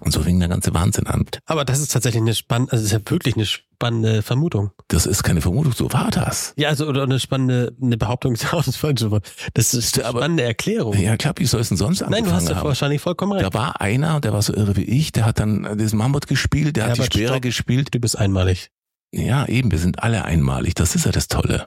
[0.00, 1.24] Und so fing der ganze Wahnsinn an.
[1.46, 4.72] Aber das ist tatsächlich eine spannende, also ist ja wirklich eine spannende Vermutung.
[4.88, 6.52] Das ist keine Vermutung, so war das.
[6.56, 9.32] Ja, also oder eine spannende, eine Behauptung ist auch das falsche Wort.
[9.54, 10.98] Das ist eine spannende Erklärung.
[10.98, 13.46] Ja, klar, wie soll es denn sonst Nein, du hast ja wahrscheinlich vollkommen recht.
[13.46, 16.76] Da war einer, der war so irre wie ich, der hat dann das Mammut gespielt,
[16.76, 17.94] der ja, hat die Speere stopp, gespielt.
[17.94, 18.70] Du bist einmalig.
[19.14, 20.74] Ja, eben, wir sind alle einmalig.
[20.74, 21.66] Das ist ja das Tolle.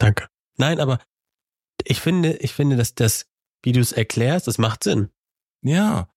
[0.00, 0.26] Danke.
[0.56, 0.98] Nein, aber
[1.84, 3.26] ich finde, ich finde, dass das,
[3.62, 5.10] wie du es erklärst, das macht Sinn.
[5.62, 6.08] Ja.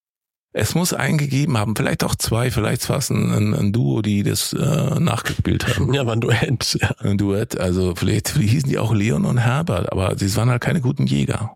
[0.56, 4.22] Es muss einen gegeben haben, vielleicht auch zwei, vielleicht war es ein, ein, Duo, die
[4.22, 5.92] das äh, nachgespielt haben.
[5.94, 6.78] Ja, war ein Duett.
[6.80, 6.92] Ja.
[7.00, 10.80] Ein Duett, also vielleicht hießen die auch Leon und Herbert, aber sie waren halt keine
[10.80, 11.56] guten Jäger.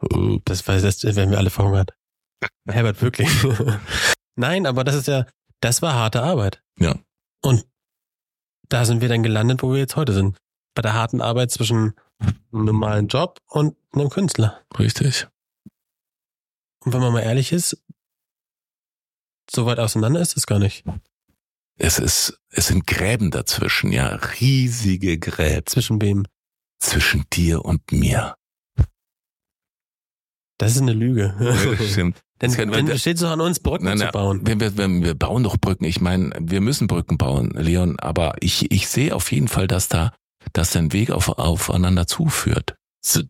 [0.00, 1.94] Oh, das weiß das werden wir alle verhungert.
[2.68, 3.28] Herbert, wirklich.
[4.36, 5.26] Nein, aber das ist ja,
[5.60, 6.62] das war harte Arbeit.
[6.78, 6.96] Ja.
[7.42, 7.66] Und
[8.68, 10.38] da sind wir dann gelandet, wo wir jetzt heute sind.
[10.74, 14.60] Bei der harten Arbeit zwischen einem normalen Job und einem Künstler.
[14.78, 15.28] Richtig.
[16.84, 17.82] Und wenn man mal ehrlich ist,
[19.50, 20.84] so weit auseinander ist es gar nicht.
[21.76, 24.08] Es ist, es sind Gräben dazwischen, ja,
[24.40, 25.66] riesige Gräben.
[25.66, 26.24] Zwischen wem?
[26.78, 28.36] Zwischen dir und mir.
[30.58, 31.34] Das ist eine Lüge.
[31.40, 32.22] Ja, stimmt.
[32.40, 34.46] Denn, denn es steht so an uns, Brücken nein, nein, zu bauen.
[34.46, 35.84] Wir, wir, wir bauen doch Brücken.
[35.84, 37.98] Ich meine, wir müssen Brücken bauen, Leon.
[37.98, 40.12] Aber ich, ich sehe auf jeden Fall, dass da,
[40.52, 42.76] dass ein Weg auf, aufeinander zuführt.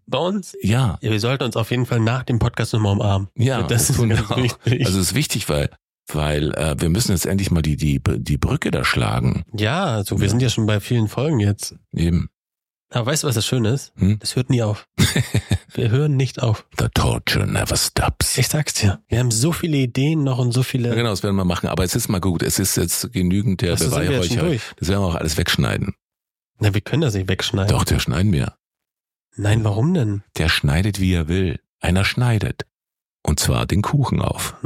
[0.07, 0.57] Bei uns?
[0.62, 0.99] Ja.
[1.01, 1.11] ja.
[1.11, 3.29] Wir sollten uns auf jeden Fall nach dem Podcast nochmal umarmen.
[3.37, 4.37] Ja, das ist genau.
[4.37, 4.87] wichtig.
[4.87, 5.71] Also es ist wichtig, weil
[6.12, 9.45] weil äh, wir müssen jetzt endlich mal die die die Brücke da schlagen.
[9.53, 10.31] Ja, also wir ja.
[10.31, 11.75] sind ja schon bei vielen Folgen jetzt.
[11.93, 12.29] Eben.
[12.91, 13.93] Aber weißt du, was das Schöne ist?
[13.97, 14.19] Hm?
[14.21, 14.87] Das hört nie auf.
[15.75, 16.65] wir hören nicht auf.
[16.79, 18.39] The torture never stops.
[18.39, 19.03] Ich sag's dir.
[19.09, 20.91] Wir haben so viele Ideen noch und so viele.
[20.91, 21.69] Ja, genau, das werden wir machen.
[21.69, 22.43] Aber es ist mal gut.
[22.43, 24.61] Es ist jetzt genügend der Beweihräucher.
[24.77, 25.95] Das werden wir auch alles wegschneiden.
[26.59, 27.71] Na, wir können das nicht wegschneiden.
[27.71, 28.55] Doch, der schneiden wir.
[29.37, 30.23] Nein, warum denn?
[30.37, 31.59] Der schneidet, wie er will.
[31.81, 32.67] Einer schneidet.
[33.23, 34.55] Und zwar den Kuchen auf.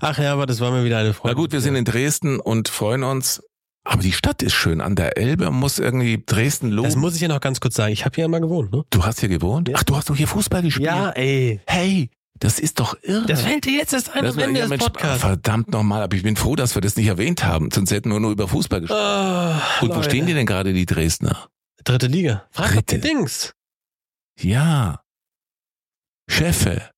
[0.00, 1.34] Ach ja, aber das war mir wieder eine Freude.
[1.34, 3.42] Na gut, wir sind in Dresden und freuen uns.
[3.84, 4.80] Aber die Stadt ist schön.
[4.80, 6.88] An der Elbe muss irgendwie Dresden loben.
[6.88, 7.92] Das muss ich ja noch ganz kurz sagen.
[7.92, 8.84] Ich habe hier mal gewohnt, ne?
[8.90, 9.68] Du hast hier gewohnt?
[9.68, 9.74] Ja.
[9.78, 10.86] Ach, du hast doch hier Fußball gespielt?
[10.86, 11.60] Ja, ey.
[11.66, 12.08] Hey,
[12.40, 13.26] das ist doch irre.
[13.26, 15.20] Das fällt dir jetzt erst ein am Ende ja, des Podcasts.
[15.20, 17.70] Verdammt nochmal, aber ich bin froh, dass wir das nicht erwähnt haben.
[17.70, 19.00] Sonst hätten wir nur über Fußball gesprochen.
[19.00, 20.00] Oh, Und Leute.
[20.00, 21.48] wo stehen die denn gerade, die Dresdner?
[21.84, 22.46] Dritte Liga.
[22.50, 22.98] Frag Dritte.
[22.98, 23.54] Dings.
[24.40, 25.02] Ja.
[26.28, 26.90] Chefe.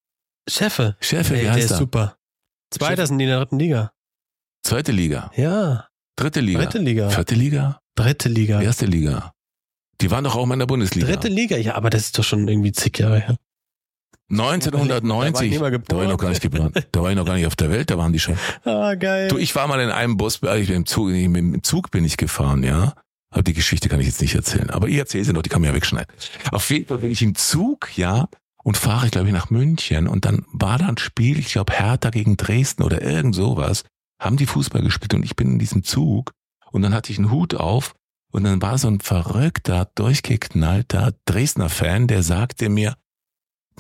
[0.49, 0.97] Chefe.
[1.01, 1.79] Chefe, Ey, wie heißt der ist er?
[1.79, 2.17] super.
[2.71, 3.09] Zweiter Chef.
[3.09, 3.93] sind die in der dritten Liga.
[4.65, 5.31] Zweite Liga.
[5.37, 5.89] Ja.
[6.17, 6.61] Dritte Liga.
[6.61, 7.11] Dritte Liga.
[7.11, 7.81] Vierte Liga.
[7.95, 8.63] Dritte Liga.
[8.63, 9.33] Erste Liga.
[10.01, 11.07] Die waren doch auch mal in der Bundesliga.
[11.07, 13.37] Dritte Liga, ja, aber das ist doch schon irgendwie zig Jahre her.
[14.31, 15.55] 1990.
[15.55, 16.73] Da war, da war ich noch gar nicht geboren.
[16.93, 18.37] Da war ich noch gar nicht auf der Welt, da waren die schon.
[18.65, 19.29] Ah, geil.
[19.29, 22.05] Du, ich war mal in einem Bus, äh, ich bin im Zug, im Zug bin
[22.05, 22.95] ich gefahren, ja.
[23.31, 24.71] Aber die Geschichte kann ich jetzt nicht erzählen.
[24.71, 26.13] Aber ich erzähle sie noch, die kann man ja wegschneiden.
[26.53, 28.29] Auf jeden Fall bin ich im Zug, ja,
[28.65, 30.09] und fahre, glaube ich, nach München.
[30.09, 33.85] Und dann war da ein Spiel, ich glaube, Hertha gegen Dresden oder irgend sowas.
[34.21, 36.33] Haben die Fußball gespielt und ich bin in diesem Zug.
[36.73, 37.95] Und dann hatte ich einen Hut auf.
[38.33, 42.95] Und dann war so ein verrückter, durchgeknallter Dresdner Fan, der sagte mir,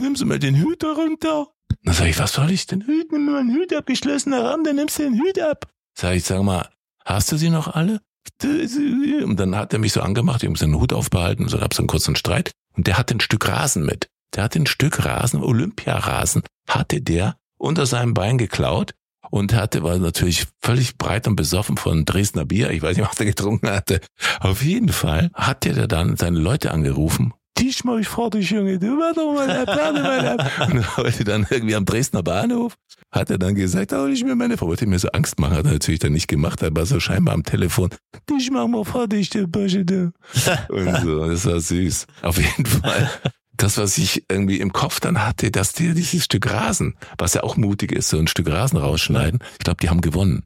[0.01, 1.49] nimm Sie mal den Hut runter.
[1.83, 2.85] Dann sag ich, was soll ich denn?
[3.11, 5.69] Mal einen Hut ab, geschlossener Rahmen, dann nimmst du den Hut ab.
[5.95, 6.69] Sag ich, sag mal,
[7.05, 8.01] hast du sie noch alle?
[8.43, 11.73] Und dann hat er mich so angemacht, ich muss seinen Hut aufbehalten, und so gab
[11.73, 12.51] es einen kurzen Streit.
[12.77, 14.09] Und der hatte ein Stück Rasen mit.
[14.35, 18.93] Der hatte ein Stück Rasen, Olympiarasen, hatte der unter seinem Bein geklaut
[19.31, 22.71] und hatte, war natürlich völlig breit und besoffen von Dresdner Bier.
[22.71, 24.01] Ich weiß nicht, was er getrunken hatte.
[24.41, 28.99] Auf jeden Fall hat der dann seine Leute angerufen dich mach ich fertig, Junge, du
[28.99, 30.37] war doch mal der meine
[30.73, 32.77] Und heute dann irgendwie am Dresdner Bahnhof
[33.11, 35.67] hat er dann gesagt, oh, ich mir meine Frau, wollte mir so Angst machen, hat
[35.67, 37.91] er natürlich dann nicht gemacht, aber so scheinbar am Telefon,
[38.29, 40.13] dich mach mal fertig, der Bursche, du.
[40.69, 42.07] Und so, das war süß.
[42.23, 43.11] Auf jeden Fall.
[43.57, 47.43] Das, was ich irgendwie im Kopf dann hatte, dass die dieses Stück Rasen, was ja
[47.43, 50.45] auch mutig ist, so ein Stück Rasen rausschneiden, ich glaube, die haben gewonnen.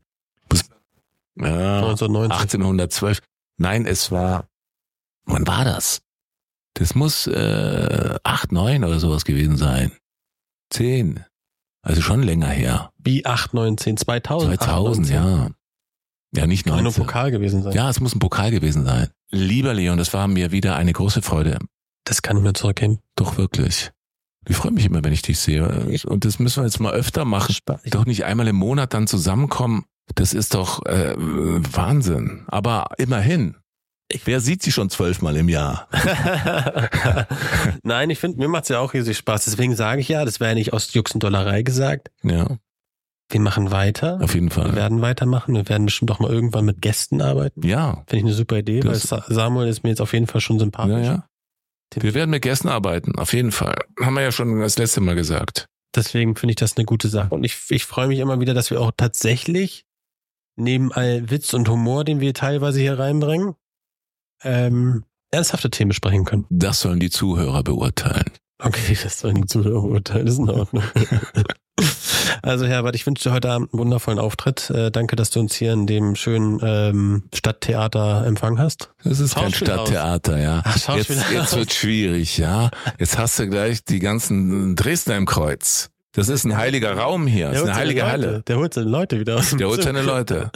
[1.37, 2.33] Ja, 1990.
[2.33, 3.21] 1812.
[3.57, 4.49] Nein, es war,
[5.25, 6.03] wann war das?
[6.75, 9.93] Das muss äh, 8, 9 oder sowas gewesen sein.
[10.71, 11.25] 10.
[11.83, 12.91] Also schon länger her.
[12.99, 14.57] Wie 8, 9, 10, 2000?
[14.61, 15.51] 2000, 8, 9, ja.
[16.37, 16.77] Ja, nicht 19.
[16.77, 17.73] Kann nur Pokal gewesen sein.
[17.73, 19.09] Ja, es muss ein Pokal gewesen sein.
[19.31, 21.59] Lieber Leon, das war mir wieder eine große Freude.
[22.05, 23.01] Das kann ich mir zurückgeben.
[23.17, 23.91] Doch wirklich.
[24.49, 25.67] Ich freue mich immer, wenn ich dich sehe.
[26.07, 27.55] Und das müssen wir jetzt mal öfter machen.
[27.87, 29.85] Doch nicht einmal im Monat dann zusammenkommen.
[30.15, 32.45] Das ist doch äh, Wahnsinn.
[32.49, 33.57] Aber immerhin.
[34.25, 35.89] Wer sieht sie schon zwölfmal im Jahr?
[37.83, 39.45] Nein, ich finde, mir macht's ja auch riesig Spaß.
[39.45, 42.11] Deswegen sage ich ja, das wäre ja nicht aus Jux und Dollerei gesagt.
[42.23, 42.57] Ja.
[43.31, 44.19] Wir machen weiter.
[44.21, 44.71] Auf jeden Fall.
[44.71, 45.55] Wir werden weitermachen.
[45.55, 47.65] Wir werden bestimmt auch mal irgendwann mit Gästen arbeiten.
[47.67, 48.03] Ja.
[48.09, 50.41] Finde ich eine super Idee, Das- weil Sa- Samuel ist mir jetzt auf jeden Fall
[50.41, 51.07] schon sympathisch.
[51.07, 51.25] Ja, ja.
[51.95, 53.77] Wir werden mit Gästen arbeiten, auf jeden Fall.
[54.01, 55.67] Haben wir ja schon das letzte Mal gesagt.
[55.95, 57.35] Deswegen finde ich das eine gute Sache.
[57.35, 59.85] Und ich, ich freue mich immer wieder, dass wir auch tatsächlich
[60.57, 63.55] neben all Witz und Humor, den wir teilweise hier reinbringen,
[64.43, 66.47] ähm, ernsthafte Themen besprechen können.
[66.51, 68.31] Das sollen die Zuhörer beurteilen.
[68.63, 70.85] Okay, das soll ein Zuhörerurteil, das ist in Ordnung.
[72.43, 74.71] Also Herbert, ich wünsche dir heute Abend einen wundervollen Auftritt.
[74.71, 78.91] Äh, danke, dass du uns hier in dem schönen ähm, Stadttheater empfangen hast.
[79.05, 79.53] Das ist kein.
[79.53, 80.63] Stadttheater, ja.
[80.65, 82.71] Ach, Jetzt, jetzt wird schwierig, ja.
[82.99, 85.91] Jetzt hast du gleich die ganzen Dresdner im Kreuz.
[86.13, 87.49] Das ist ein heiliger Raum hier.
[87.51, 88.43] Das ist eine heilige Halle.
[88.47, 90.51] Der holt seine Leute wieder aus Der holt seine Leute.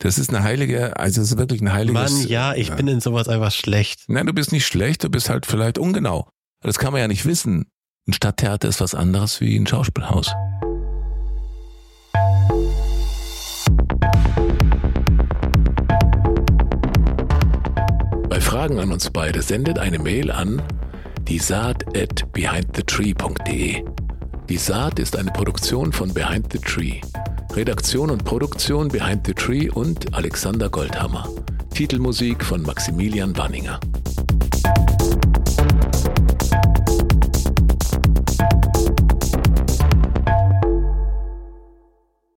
[0.00, 2.12] Das ist eine heilige, also es ist wirklich ein heiliges.
[2.12, 4.04] Mann, ja, ich bin in sowas einfach schlecht.
[4.08, 6.30] Nein, du bist nicht schlecht, du bist halt vielleicht ungenau.
[6.62, 7.66] Das kann man ja nicht wissen.
[8.08, 10.32] Ein Stadttheater ist was anderes wie ein Schauspielhaus.
[18.30, 20.62] Bei Fragen an uns beide sendet eine Mail an
[21.28, 23.84] diesaat@behindthetree.de.
[24.50, 27.00] Die Saat ist eine Produktion von Behind the Tree.
[27.52, 31.28] Redaktion und Produktion Behind the Tree und Alexander Goldhammer.
[31.72, 33.78] Titelmusik von Maximilian Wanninger.